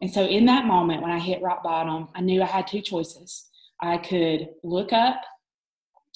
and 0.02 0.12
so 0.12 0.26
in 0.26 0.46
that 0.46 0.66
moment 0.66 1.02
when 1.02 1.12
I 1.12 1.20
hit 1.20 1.42
rock 1.42 1.64
bottom, 1.64 2.08
I 2.16 2.22
knew 2.22 2.42
I 2.42 2.46
had 2.46 2.68
two 2.68 2.82
choices. 2.82 3.48
I 3.82 3.98
could 3.98 4.50
look 4.64 4.94
up 4.94 5.22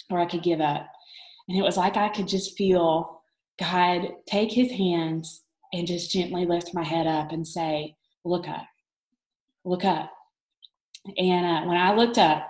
or 0.10 0.20
I 0.20 0.26
could 0.26 0.44
give 0.44 0.62
up. 0.62 0.88
And 1.48 1.58
it 1.58 1.62
was 1.62 1.78
like 1.78 1.98
I 1.98 2.10
could 2.10 2.28
just 2.28 2.58
feel 2.58 3.22
God 3.60 4.10
take 4.26 4.52
his 4.52 4.72
hands 4.72 5.44
and 5.74 5.88
just 5.88 6.12
gently 6.12 6.46
lift 6.46 6.74
my 6.74 6.84
head 6.84 7.08
up 7.08 7.32
and 7.32 7.48
say, 7.48 7.96
Look 8.26 8.48
up, 8.48 8.66
look 9.66 9.84
up. 9.84 10.10
And 11.18 11.46
uh, 11.46 11.68
when 11.68 11.76
I 11.76 11.94
looked 11.94 12.18
up, 12.18 12.50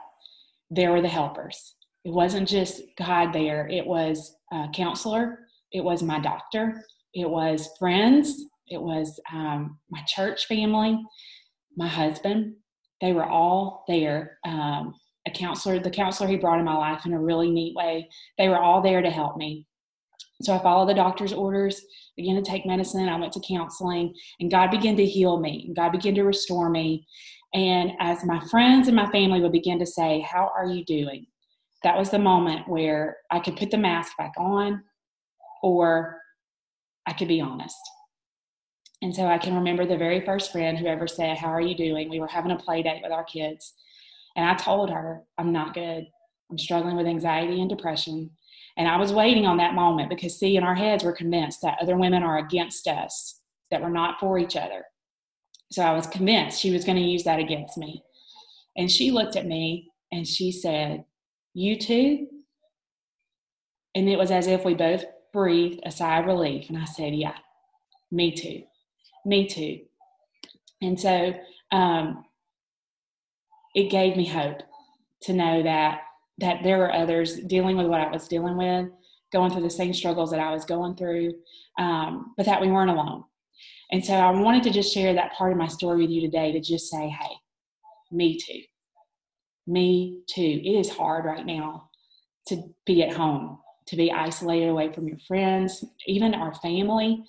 there 0.69 0.91
were 0.91 1.01
the 1.01 1.07
helpers. 1.07 1.75
It 2.05 2.11
wasn't 2.11 2.47
just 2.47 2.81
God 2.97 3.33
there, 3.33 3.67
it 3.67 3.87
was 3.87 4.35
a 4.51 4.67
counselor, 4.73 5.39
it 5.71 5.83
was 5.83 6.03
my 6.03 6.19
doctor, 6.19 6.85
it 7.15 7.27
was 7.27 7.69
friends, 7.79 8.39
it 8.67 8.81
was 8.81 9.19
um, 9.31 9.77
my 9.89 10.01
church 10.07 10.47
family, 10.47 10.99
my 11.75 11.87
husband. 11.87 12.55
They 13.01 13.13
were 13.13 13.25
all 13.25 13.83
there. 13.87 14.37
Um, 14.45 14.93
a 15.25 15.31
counselor, 15.31 15.79
the 15.79 15.89
counselor 15.89 16.29
he 16.29 16.35
brought 16.35 16.59
in 16.59 16.65
my 16.65 16.75
life 16.75 17.05
in 17.05 17.13
a 17.13 17.19
really 17.19 17.49
neat 17.49 17.75
way. 17.75 18.09
They 18.37 18.49
were 18.49 18.59
all 18.59 18.81
there 18.81 19.01
to 19.01 19.09
help 19.09 19.37
me. 19.37 19.65
So 20.41 20.53
I 20.53 20.59
followed 20.59 20.89
the 20.89 20.93
doctor's 20.93 21.31
orders, 21.31 21.81
began 22.17 22.35
to 22.35 22.41
take 22.41 22.65
medicine. 22.65 23.07
I 23.07 23.17
went 23.17 23.31
to 23.33 23.41
counseling, 23.47 24.13
and 24.39 24.51
God 24.51 24.71
began 24.71 24.97
to 24.97 25.05
heal 25.05 25.39
me. 25.39 25.65
And 25.67 25.75
God 25.75 25.91
began 25.91 26.15
to 26.15 26.23
restore 26.23 26.69
me. 26.69 27.07
And 27.53 27.91
as 27.99 28.25
my 28.25 28.41
friends 28.47 28.87
and 28.87 28.95
my 28.95 29.09
family 29.11 29.41
would 29.41 29.51
begin 29.51 29.79
to 29.79 29.85
say, 29.85 30.19
How 30.21 30.51
are 30.55 30.65
you 30.65 30.83
doing? 30.83 31.25
That 31.83 31.97
was 31.97 32.09
the 32.09 32.19
moment 32.19 32.67
where 32.67 33.17
I 33.31 33.39
could 33.39 33.55
put 33.55 33.71
the 33.71 33.77
mask 33.77 34.17
back 34.17 34.33
on 34.37 34.83
or 35.61 36.17
I 37.05 37.13
could 37.13 37.27
be 37.27 37.41
honest. 37.41 37.77
And 39.03 39.13
so 39.13 39.27
I 39.27 39.37
can 39.37 39.53
remember 39.53 39.85
the 39.85 39.97
very 39.97 40.21
first 40.21 40.53
friend 40.53 40.77
who 40.77 40.87
ever 40.87 41.07
said, 41.07 41.37
How 41.37 41.49
are 41.49 41.59
you 41.59 41.75
doing? 41.75 42.09
We 42.09 42.21
were 42.21 42.27
having 42.27 42.51
a 42.51 42.57
play 42.57 42.81
date 42.81 43.01
with 43.03 43.11
our 43.11 43.25
kids. 43.25 43.73
And 44.37 44.45
I 44.45 44.55
told 44.55 44.89
her, 44.89 45.23
I'm 45.37 45.51
not 45.51 45.73
good. 45.73 46.07
I'm 46.49 46.57
struggling 46.57 46.95
with 46.95 47.05
anxiety 47.05 47.59
and 47.59 47.69
depression. 47.69 48.31
And 48.77 48.87
I 48.87 48.95
was 48.95 49.11
waiting 49.11 49.45
on 49.45 49.57
that 49.57 49.75
moment 49.75 50.09
because, 50.09 50.39
see, 50.39 50.55
in 50.55 50.63
our 50.63 50.73
heads, 50.73 51.03
we're 51.03 51.11
convinced 51.11 51.61
that 51.63 51.79
other 51.81 51.97
women 51.97 52.23
are 52.23 52.37
against 52.37 52.87
us, 52.87 53.41
that 53.71 53.81
we're 53.81 53.89
not 53.89 54.21
for 54.21 54.39
each 54.39 54.55
other. 54.55 54.85
So 55.69 55.83
I 55.83 55.91
was 55.91 56.07
convinced 56.07 56.61
she 56.61 56.71
was 56.71 56.85
going 56.85 56.97
to 56.97 57.03
use 57.03 57.25
that 57.25 57.39
against 57.39 57.77
me. 57.77 58.05
And 58.77 58.89
she 58.89 59.11
looked 59.11 59.35
at 59.35 59.45
me 59.45 59.91
and 60.13 60.25
she 60.25 60.49
said, 60.49 61.03
You 61.53 61.77
too? 61.77 62.27
And 63.95 64.07
it 64.07 64.17
was 64.17 64.31
as 64.31 64.47
if 64.47 64.63
we 64.63 64.75
both 64.75 65.03
breathed 65.33 65.81
a 65.85 65.91
sigh 65.91 66.19
of 66.19 66.25
relief. 66.25 66.69
And 66.69 66.77
I 66.77 66.85
said, 66.85 67.13
Yeah, 67.13 67.35
me 68.09 68.31
too. 68.31 68.63
Me 69.25 69.47
too. 69.47 69.79
And 70.81 70.99
so 70.99 71.33
um, 71.71 72.25
it 73.73 73.89
gave 73.89 74.17
me 74.17 74.27
hope 74.27 74.61
to 75.23 75.33
know 75.33 75.63
that 75.63 76.01
that 76.39 76.63
there 76.63 76.79
were 76.79 76.93
others 76.93 77.39
dealing 77.41 77.77
with 77.77 77.85
what 77.85 78.01
I 78.01 78.09
was 78.09 78.27
dealing 78.27 78.57
with, 78.57 78.89
going 79.31 79.51
through 79.51 79.61
the 79.61 79.69
same 79.69 79.93
struggles 79.93 80.31
that 80.31 80.39
I 80.39 80.51
was 80.51 80.65
going 80.65 80.95
through, 80.95 81.35
um, 81.77 82.33
but 82.35 82.47
that 82.47 82.59
we 82.59 82.71
weren't 82.71 82.89
alone. 82.89 83.23
And 83.91 84.03
so 84.03 84.13
I 84.13 84.31
wanted 84.31 84.63
to 84.63 84.71
just 84.71 84.91
share 84.91 85.13
that 85.13 85.33
part 85.33 85.51
of 85.51 85.59
my 85.59 85.67
story 85.67 86.01
with 86.01 86.09
you 86.09 86.21
today 86.21 86.51
to 86.51 86.59
just 86.59 86.89
say, 86.89 87.07
hey, 87.07 87.35
me 88.11 88.39
too. 88.39 88.61
Me 89.67 90.21
too. 90.27 90.61
It 90.63 90.71
is 90.71 90.89
hard 90.89 91.25
right 91.25 91.45
now 91.45 91.89
to 92.47 92.63
be 92.85 93.03
at 93.03 93.13
home, 93.13 93.59
to 93.87 93.95
be 93.95 94.11
isolated 94.11 94.69
away 94.69 94.91
from 94.91 95.07
your 95.07 95.19
friends, 95.27 95.85
even 96.07 96.33
our 96.33 96.55
family, 96.55 97.23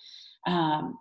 um, 0.47 0.99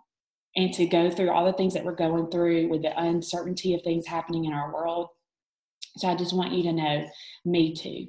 and 0.56 0.72
to 0.74 0.86
go 0.86 1.10
through 1.10 1.30
all 1.30 1.44
the 1.44 1.52
things 1.52 1.74
that 1.74 1.84
we're 1.84 1.94
going 1.94 2.30
through 2.30 2.68
with 2.68 2.82
the 2.82 2.98
uncertainty 3.00 3.74
of 3.74 3.82
things 3.82 4.06
happening 4.06 4.44
in 4.44 4.52
our 4.52 4.72
world. 4.72 5.08
So 5.96 6.08
I 6.08 6.14
just 6.14 6.34
want 6.34 6.52
you 6.52 6.62
to 6.64 6.72
know, 6.72 7.06
me 7.44 7.74
too. 7.74 8.06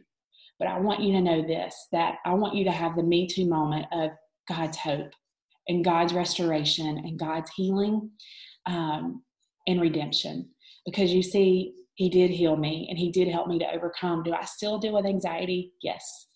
But 0.57 0.67
I 0.67 0.79
want 0.79 1.01
you 1.01 1.11
to 1.13 1.21
know 1.21 1.41
this 1.41 1.87
that 1.91 2.15
I 2.25 2.33
want 2.33 2.55
you 2.55 2.63
to 2.65 2.71
have 2.71 2.95
the 2.95 3.03
me 3.03 3.27
too 3.27 3.45
moment 3.45 3.87
of 3.91 4.11
God's 4.47 4.77
hope 4.77 5.11
and 5.67 5.83
God's 5.83 6.13
restoration 6.13 6.99
and 6.99 7.19
God's 7.19 7.51
healing 7.55 8.11
um, 8.65 9.23
and 9.67 9.81
redemption. 9.81 10.49
Because 10.85 11.11
you 11.11 11.23
see, 11.23 11.73
He 11.95 12.09
did 12.09 12.31
heal 12.31 12.55
me 12.55 12.87
and 12.89 12.97
He 12.97 13.11
did 13.11 13.27
help 13.27 13.47
me 13.47 13.59
to 13.59 13.73
overcome. 13.73 14.23
Do 14.23 14.33
I 14.33 14.45
still 14.45 14.77
deal 14.77 14.93
with 14.93 15.05
anxiety? 15.05 15.73
Yes. 15.81 16.27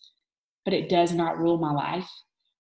But 0.66 0.74
it 0.74 0.90
does 0.90 1.14
not 1.14 1.38
rule 1.38 1.58
my 1.58 1.72
life. 1.72 2.10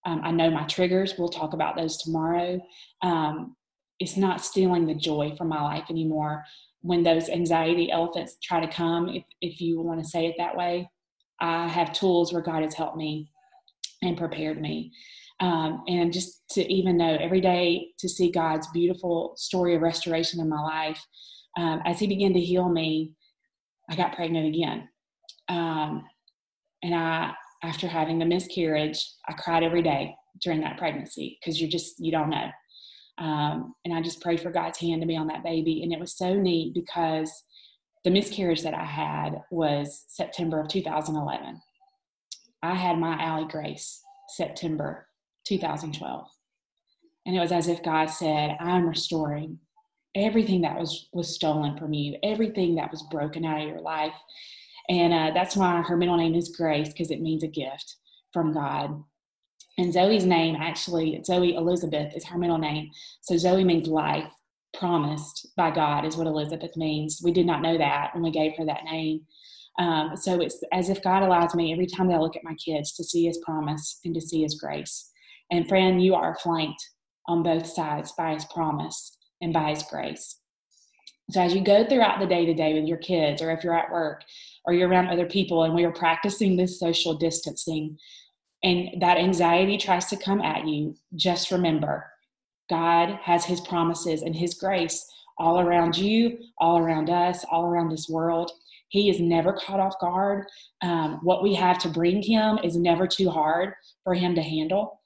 Um, 0.05 0.21
I 0.23 0.31
know 0.31 0.49
my 0.49 0.63
triggers. 0.65 1.15
We'll 1.17 1.29
talk 1.29 1.53
about 1.53 1.75
those 1.75 1.97
tomorrow. 1.97 2.59
Um, 3.01 3.55
it's 3.99 4.17
not 4.17 4.43
stealing 4.43 4.85
the 4.85 4.95
joy 4.95 5.35
from 5.35 5.49
my 5.49 5.61
life 5.61 5.85
anymore 5.89 6.45
when 6.81 7.03
those 7.03 7.29
anxiety 7.29 7.91
elephants 7.91 8.37
try 8.41 8.59
to 8.59 8.71
come, 8.71 9.09
if, 9.09 9.23
if 9.41 9.61
you 9.61 9.81
want 9.81 10.01
to 10.01 10.09
say 10.09 10.25
it 10.25 10.35
that 10.37 10.55
way, 10.55 10.89
I 11.41 11.67
have 11.67 11.93
tools 11.93 12.31
where 12.31 12.41
God 12.41 12.63
has 12.63 12.73
helped 12.73 12.97
me 12.97 13.29
and 14.01 14.17
prepared 14.17 14.61
me. 14.61 14.91
Um, 15.41 15.83
and 15.87 16.11
just 16.11 16.43
to 16.51 16.73
even 16.73 16.97
know 16.97 17.17
every 17.19 17.41
day 17.41 17.89
to 17.99 18.09
see 18.09 18.31
God's 18.31 18.67
beautiful 18.71 19.33
story 19.37 19.75
of 19.75 19.81
restoration 19.81 20.39
in 20.39 20.49
my 20.49 20.61
life. 20.61 21.05
Um, 21.57 21.81
as 21.85 21.99
He 21.99 22.07
began 22.07 22.33
to 22.33 22.39
heal 22.39 22.69
me, 22.69 23.13
I 23.89 23.95
got 23.95 24.15
pregnant 24.15 24.47
again. 24.47 24.87
Um, 25.47 26.03
and 26.83 26.95
I, 26.95 27.33
after 27.63 27.87
having 27.87 28.19
the 28.19 28.25
miscarriage, 28.25 29.05
I 29.27 29.33
cried 29.33 29.63
every 29.63 29.81
day 29.81 30.15
during 30.41 30.61
that 30.61 30.77
pregnancy 30.77 31.37
because 31.39 31.59
you're 31.59 31.69
just, 31.69 31.99
you 31.99 32.11
don't 32.11 32.29
know. 32.29 32.49
Um, 33.17 33.75
and 33.83 33.93
I 33.93 34.01
just 34.01 34.21
prayed 34.21 34.39
for 34.39 34.51
God's 34.51 34.79
hand 34.79 35.01
to 35.01 35.07
be 35.07 35.17
on 35.17 35.27
that 35.27 35.43
baby. 35.43 35.83
And 35.83 35.91
it 35.91 35.99
was 35.99 36.17
so 36.17 36.33
neat 36.33 36.73
because 36.73 37.31
the 38.03 38.11
miscarriage 38.11 38.63
that 38.63 38.73
I 38.73 38.85
had 38.85 39.41
was 39.51 40.05
September 40.07 40.59
of 40.59 40.69
2011. 40.69 41.61
I 42.63 42.75
had 42.75 42.97
my 42.97 43.21
Allie 43.21 43.47
Grace 43.49 44.01
September 44.29 45.07
2012. 45.45 46.27
And 47.25 47.35
it 47.35 47.39
was 47.39 47.51
as 47.51 47.67
if 47.67 47.83
God 47.83 48.07
said, 48.07 48.55
I'm 48.59 48.87
restoring 48.87 49.59
everything 50.15 50.61
that 50.61 50.77
was, 50.77 51.09
was 51.13 51.33
stolen 51.33 51.77
from 51.77 51.93
you, 51.93 52.17
everything 52.23 52.75
that 52.75 52.91
was 52.91 53.03
broken 53.03 53.45
out 53.45 53.61
of 53.61 53.67
your 53.67 53.81
life. 53.81 54.15
And 54.89 55.13
uh, 55.13 55.31
that's 55.33 55.55
why 55.55 55.81
her 55.81 55.95
middle 55.95 56.17
name 56.17 56.35
is 56.35 56.49
Grace, 56.49 56.89
because 56.89 57.11
it 57.11 57.21
means 57.21 57.43
a 57.43 57.47
gift 57.47 57.95
from 58.33 58.53
God. 58.53 59.03
And 59.77 59.93
Zoe's 59.93 60.25
name, 60.25 60.57
actually, 60.59 61.21
Zoe 61.23 61.55
Elizabeth 61.55 62.13
is 62.15 62.25
her 62.25 62.37
middle 62.37 62.57
name. 62.57 62.89
So 63.21 63.37
Zoe 63.37 63.63
means 63.63 63.87
life, 63.87 64.31
promised 64.73 65.47
by 65.55 65.71
God, 65.71 66.05
is 66.05 66.17
what 66.17 66.27
Elizabeth 66.27 66.75
means. 66.75 67.21
We 67.23 67.31
did 67.31 67.45
not 67.45 67.61
know 67.61 67.77
that 67.77 68.13
when 68.13 68.23
we 68.23 68.31
gave 68.31 68.57
her 68.57 68.65
that 68.65 68.83
name. 68.83 69.21
Um, 69.77 70.11
so 70.15 70.41
it's 70.41 70.61
as 70.73 70.89
if 70.89 71.01
God 71.01 71.23
allows 71.23 71.55
me 71.55 71.71
every 71.71 71.85
time 71.85 72.07
that 72.07 72.15
I 72.15 72.19
look 72.19 72.35
at 72.35 72.43
my 72.43 72.55
kids 72.55 72.93
to 72.95 73.03
see 73.03 73.25
His 73.25 73.39
promise 73.45 73.99
and 74.03 74.13
to 74.15 74.21
see 74.21 74.41
His 74.41 74.59
grace. 74.59 75.11
And 75.51 75.69
friend, 75.69 76.03
you 76.03 76.15
are 76.15 76.37
flanked 76.43 76.83
on 77.27 77.43
both 77.43 77.65
sides 77.65 78.11
by 78.17 78.33
His 78.33 78.45
promise 78.45 79.17
and 79.39 79.53
by 79.53 79.69
His 79.69 79.83
grace. 79.83 80.39
So 81.31 81.41
as 81.41 81.53
you 81.53 81.61
go 81.61 81.85
throughout 81.85 82.19
the 82.19 82.25
day 82.25 82.45
to 82.45 82.53
day 82.53 82.73
with 82.73 82.87
your 82.87 82.97
kids, 82.97 83.41
or 83.41 83.51
if 83.51 83.63
you're 83.63 83.77
at 83.77 83.91
work, 83.91 84.23
or 84.65 84.73
you're 84.73 84.89
around 84.89 85.07
other 85.07 85.25
people, 85.25 85.63
and 85.63 85.73
we 85.73 85.85
are 85.85 85.91
practicing 85.91 86.55
this 86.55 86.79
social 86.79 87.15
distancing, 87.15 87.97
and 88.63 89.01
that 89.01 89.17
anxiety 89.17 89.77
tries 89.77 90.05
to 90.07 90.17
come 90.17 90.41
at 90.41 90.67
you, 90.67 90.95
just 91.15 91.51
remember 91.51 92.05
God 92.69 93.17
has 93.21 93.45
His 93.45 93.61
promises 93.61 94.21
and 94.21 94.35
His 94.35 94.53
grace 94.53 95.05
all 95.37 95.59
around 95.59 95.97
you, 95.97 96.37
all 96.57 96.77
around 96.77 97.09
us, 97.09 97.45
all 97.49 97.65
around 97.65 97.89
this 97.89 98.09
world. 98.09 98.51
He 98.89 99.09
is 99.09 99.19
never 99.19 99.53
caught 99.53 99.79
off 99.79 99.99
guard. 99.99 100.45
Um, 100.81 101.19
what 101.23 101.43
we 101.43 101.53
have 101.55 101.79
to 101.79 101.89
bring 101.89 102.21
Him 102.21 102.59
is 102.63 102.75
never 102.75 103.07
too 103.07 103.29
hard 103.29 103.73
for 104.03 104.13
Him 104.13 104.35
to 104.35 104.41
handle. 104.41 105.01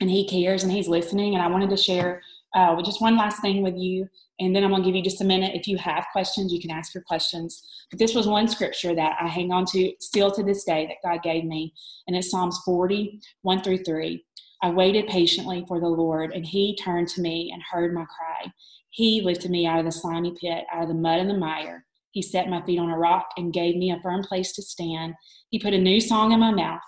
And 0.00 0.10
He 0.10 0.26
cares 0.26 0.62
and 0.62 0.72
He's 0.72 0.88
listening. 0.88 1.34
And 1.34 1.42
I 1.42 1.48
wanted 1.48 1.70
to 1.70 1.76
share 1.76 2.22
uh, 2.54 2.80
just 2.82 3.02
one 3.02 3.16
last 3.16 3.40
thing 3.40 3.62
with 3.62 3.76
you, 3.76 4.08
and 4.40 4.56
then 4.56 4.64
I'm 4.64 4.70
going 4.70 4.82
to 4.82 4.88
give 4.88 4.96
you 4.96 5.02
just 5.02 5.20
a 5.20 5.24
minute. 5.24 5.54
If 5.54 5.68
you 5.68 5.76
have 5.78 6.06
questions, 6.12 6.52
you 6.52 6.60
can 6.60 6.70
ask 6.70 6.94
your 6.94 7.04
questions. 7.04 7.62
But 7.90 7.98
this 7.98 8.14
was 8.14 8.26
one 8.26 8.48
scripture 8.48 8.94
that 8.94 9.16
I 9.20 9.28
hang 9.28 9.52
on 9.52 9.66
to 9.66 9.92
still 10.00 10.30
to 10.32 10.42
this 10.42 10.64
day 10.64 10.86
that 10.86 11.08
God 11.08 11.22
gave 11.22 11.44
me, 11.44 11.74
and 12.06 12.16
it's 12.16 12.30
Psalms 12.30 12.58
40, 12.64 13.20
1 13.42 13.62
through 13.62 13.84
3. 13.84 14.24
I 14.62 14.70
waited 14.70 15.06
patiently 15.06 15.64
for 15.68 15.78
the 15.78 15.88
Lord, 15.88 16.32
and 16.32 16.44
He 16.44 16.76
turned 16.76 17.08
to 17.08 17.20
me 17.20 17.50
and 17.52 17.62
heard 17.70 17.94
my 17.94 18.04
cry. 18.04 18.52
He 18.90 19.20
lifted 19.20 19.50
me 19.50 19.66
out 19.66 19.78
of 19.78 19.84
the 19.84 19.92
slimy 19.92 20.34
pit, 20.40 20.64
out 20.72 20.82
of 20.82 20.88
the 20.88 20.94
mud 20.94 21.20
and 21.20 21.30
the 21.30 21.38
mire. 21.38 21.84
He 22.12 22.22
set 22.22 22.48
my 22.48 22.60
feet 22.62 22.78
on 22.78 22.90
a 22.90 22.98
rock 22.98 23.28
and 23.36 23.52
gave 23.52 23.76
me 23.76 23.92
a 23.92 24.00
firm 24.00 24.22
place 24.22 24.52
to 24.52 24.62
stand. 24.62 25.14
He 25.50 25.58
put 25.58 25.74
a 25.74 25.78
new 25.78 26.00
song 26.00 26.32
in 26.32 26.40
my 26.40 26.50
mouth, 26.50 26.80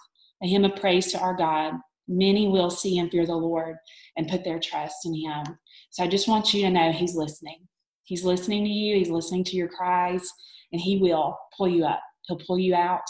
a 0.42 0.48
hymn 0.48 0.64
of 0.64 0.76
praise 0.76 1.12
to 1.12 1.18
our 1.20 1.34
God. 1.34 1.74
Many 2.08 2.48
will 2.48 2.70
see 2.70 2.98
and 2.98 3.10
fear 3.10 3.24
the 3.24 3.36
Lord 3.36 3.76
and 4.16 4.28
put 4.28 4.42
their 4.42 4.58
trust 4.58 5.06
in 5.06 5.14
Him. 5.14 5.58
So 5.92 6.02
I 6.02 6.08
just 6.08 6.26
want 6.26 6.52
you 6.52 6.62
to 6.62 6.70
know 6.70 6.90
He's 6.90 7.14
listening. 7.14 7.68
He's 8.04 8.24
listening 8.24 8.64
to 8.64 8.70
you, 8.70 8.96
He's 8.96 9.10
listening 9.10 9.44
to 9.44 9.56
your 9.56 9.68
cries, 9.68 10.26
and 10.72 10.80
He 10.80 10.96
will 10.96 11.38
pull 11.56 11.68
you 11.68 11.84
up. 11.84 12.00
He'll 12.26 12.38
pull 12.38 12.58
you 12.58 12.74
out. 12.74 13.02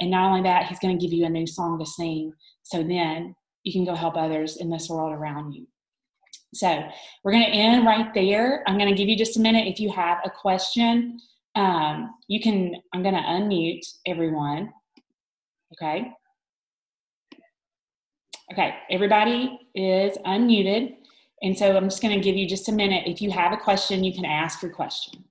And 0.00 0.10
not 0.10 0.28
only 0.28 0.42
that, 0.42 0.66
He's 0.66 0.78
going 0.78 0.98
to 0.98 1.02
give 1.02 1.12
you 1.12 1.26
a 1.26 1.30
new 1.30 1.46
song 1.46 1.78
to 1.78 1.86
sing. 1.86 2.32
So 2.62 2.82
then 2.82 3.34
you 3.64 3.72
can 3.72 3.84
go 3.84 3.94
help 3.94 4.16
others 4.16 4.56
in 4.56 4.70
this 4.70 4.88
world 4.88 5.12
around 5.12 5.52
you. 5.52 5.66
So 6.54 6.82
we're 7.22 7.32
going 7.32 7.44
to 7.44 7.50
end 7.50 7.86
right 7.86 8.12
there. 8.14 8.64
I'm 8.66 8.78
going 8.78 8.90
to 8.90 8.96
give 8.96 9.08
you 9.08 9.16
just 9.16 9.36
a 9.36 9.40
minute. 9.40 9.68
If 9.68 9.78
you 9.78 9.90
have 9.90 10.18
a 10.24 10.30
question, 10.30 11.18
um, 11.54 12.14
you 12.28 12.40
can, 12.40 12.74
I'm 12.94 13.02
going 13.02 13.14
to 13.14 13.20
unmute 13.20 13.86
everyone. 14.06 14.72
Okay. 15.74 16.12
Okay, 18.52 18.74
everybody 18.90 19.58
is 19.74 20.18
unmuted. 20.26 20.96
And 21.42 21.58
so 21.58 21.76
I'm 21.76 21.84
just 21.84 22.00
going 22.00 22.14
to 22.14 22.20
give 22.22 22.36
you 22.36 22.48
just 22.48 22.68
a 22.68 22.72
minute. 22.72 23.02
If 23.06 23.20
you 23.20 23.32
have 23.32 23.52
a 23.52 23.56
question, 23.56 24.04
you 24.04 24.14
can 24.14 24.24
ask 24.24 24.62
your 24.62 24.70
question. 24.70 25.24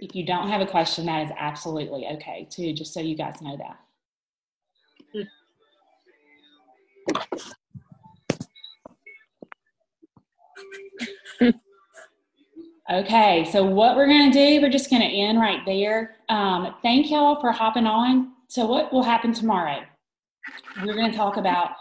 If 0.00 0.14
you 0.14 0.24
don't 0.24 0.48
have 0.48 0.60
a 0.60 0.66
question, 0.66 1.06
that 1.06 1.24
is 1.26 1.32
absolutely 1.36 2.06
okay 2.06 2.46
too, 2.50 2.72
just 2.72 2.92
so 2.92 3.00
you 3.00 3.16
guys 3.16 3.40
know 3.40 3.58
that. 3.58 3.78
Okay, 12.90 13.46
so 13.52 13.62
what 13.62 13.96
we're 13.96 14.06
going 14.06 14.32
to 14.32 14.38
do, 14.38 14.62
we're 14.62 14.70
just 14.70 14.88
going 14.88 15.02
to 15.02 15.08
end 15.08 15.38
right 15.38 15.60
there. 15.66 16.16
Um, 16.30 16.74
thank 16.80 17.10
y'all 17.10 17.38
for 17.38 17.52
hopping 17.52 17.86
on. 17.86 18.32
So, 18.48 18.64
what 18.64 18.90
will 18.94 19.02
happen 19.02 19.34
tomorrow? 19.34 19.82
We're 20.82 20.94
going 20.94 21.10
to 21.10 21.16
talk 21.16 21.36
about 21.36 21.72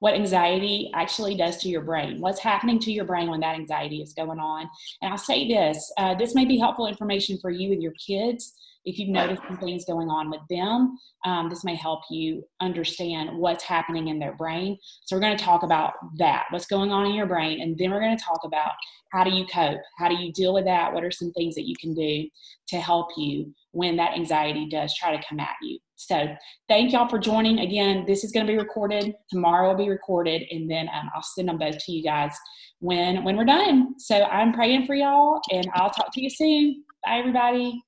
what 0.00 0.14
anxiety 0.14 0.90
actually 0.92 1.36
does 1.36 1.58
to 1.58 1.68
your 1.68 1.82
brain. 1.82 2.20
What's 2.20 2.40
happening 2.40 2.80
to 2.80 2.90
your 2.90 3.04
brain 3.04 3.30
when 3.30 3.38
that 3.40 3.54
anxiety 3.54 4.02
is 4.02 4.12
going 4.12 4.40
on? 4.40 4.68
And 5.02 5.12
I'll 5.12 5.18
say 5.18 5.46
this 5.46 5.92
uh, 5.98 6.16
this 6.16 6.34
may 6.34 6.44
be 6.44 6.58
helpful 6.58 6.88
information 6.88 7.38
for 7.40 7.50
you 7.50 7.70
and 7.70 7.80
your 7.80 7.94
kids 8.04 8.52
if 8.86 8.98
you've 8.98 9.08
noticed 9.08 9.42
some 9.46 9.58
things 9.58 9.84
going 9.84 10.08
on 10.08 10.30
with 10.30 10.40
them, 10.48 10.96
um, 11.24 11.50
this 11.50 11.64
may 11.64 11.74
help 11.74 12.02
you 12.08 12.44
understand 12.60 13.36
what's 13.36 13.64
happening 13.64 14.08
in 14.08 14.20
their 14.20 14.34
brain. 14.36 14.78
So, 15.04 15.16
we're 15.16 15.20
going 15.20 15.36
to 15.36 15.44
talk 15.44 15.64
about 15.64 15.94
that, 16.18 16.44
what's 16.50 16.66
going 16.66 16.92
on 16.92 17.04
in 17.04 17.14
your 17.14 17.26
brain, 17.26 17.60
and 17.60 17.76
then 17.76 17.90
we're 17.90 18.00
going 18.00 18.16
to 18.16 18.24
talk 18.24 18.40
about 18.44 18.72
how 19.12 19.24
do 19.24 19.30
you 19.30 19.44
cope? 19.46 19.80
How 19.98 20.08
do 20.08 20.14
you 20.14 20.32
deal 20.32 20.54
with 20.54 20.64
that? 20.64 20.92
What 20.92 21.04
are 21.04 21.10
some 21.10 21.32
things 21.32 21.54
that 21.56 21.66
you 21.66 21.74
can 21.80 21.94
do 21.94 22.28
to 22.68 22.76
help 22.76 23.08
you 23.16 23.52
when 23.72 23.96
that 23.96 24.14
anxiety 24.14 24.68
does 24.68 24.94
try 24.96 25.16
to 25.16 25.24
come 25.28 25.40
at 25.40 25.56
you? 25.62 25.78
So, 25.96 26.28
thank 26.68 26.92
y'all 26.92 27.08
for 27.08 27.18
joining. 27.18 27.58
Again, 27.58 28.04
this 28.06 28.22
is 28.22 28.30
going 28.30 28.46
to 28.46 28.52
be 28.52 28.58
recorded. 28.58 29.14
Tomorrow 29.30 29.70
will 29.70 29.84
be 29.84 29.90
recorded, 29.90 30.42
and 30.52 30.70
then 30.70 30.88
um, 30.94 31.10
I'll 31.14 31.22
send 31.22 31.48
them 31.48 31.58
both 31.58 31.76
to 31.76 31.92
you 31.92 32.04
guys 32.04 32.32
when 32.78 33.24
when 33.24 33.36
we're 33.36 33.44
done. 33.44 33.98
So, 33.98 34.22
I'm 34.24 34.52
praying 34.52 34.86
for 34.86 34.94
y'all, 34.94 35.40
and 35.50 35.68
I'll 35.74 35.90
talk 35.90 36.12
to 36.12 36.22
you 36.22 36.30
soon. 36.30 36.84
Bye, 37.04 37.18
everybody. 37.18 37.82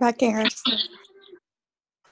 Bye, 0.00 0.12
Caris. 0.14 0.62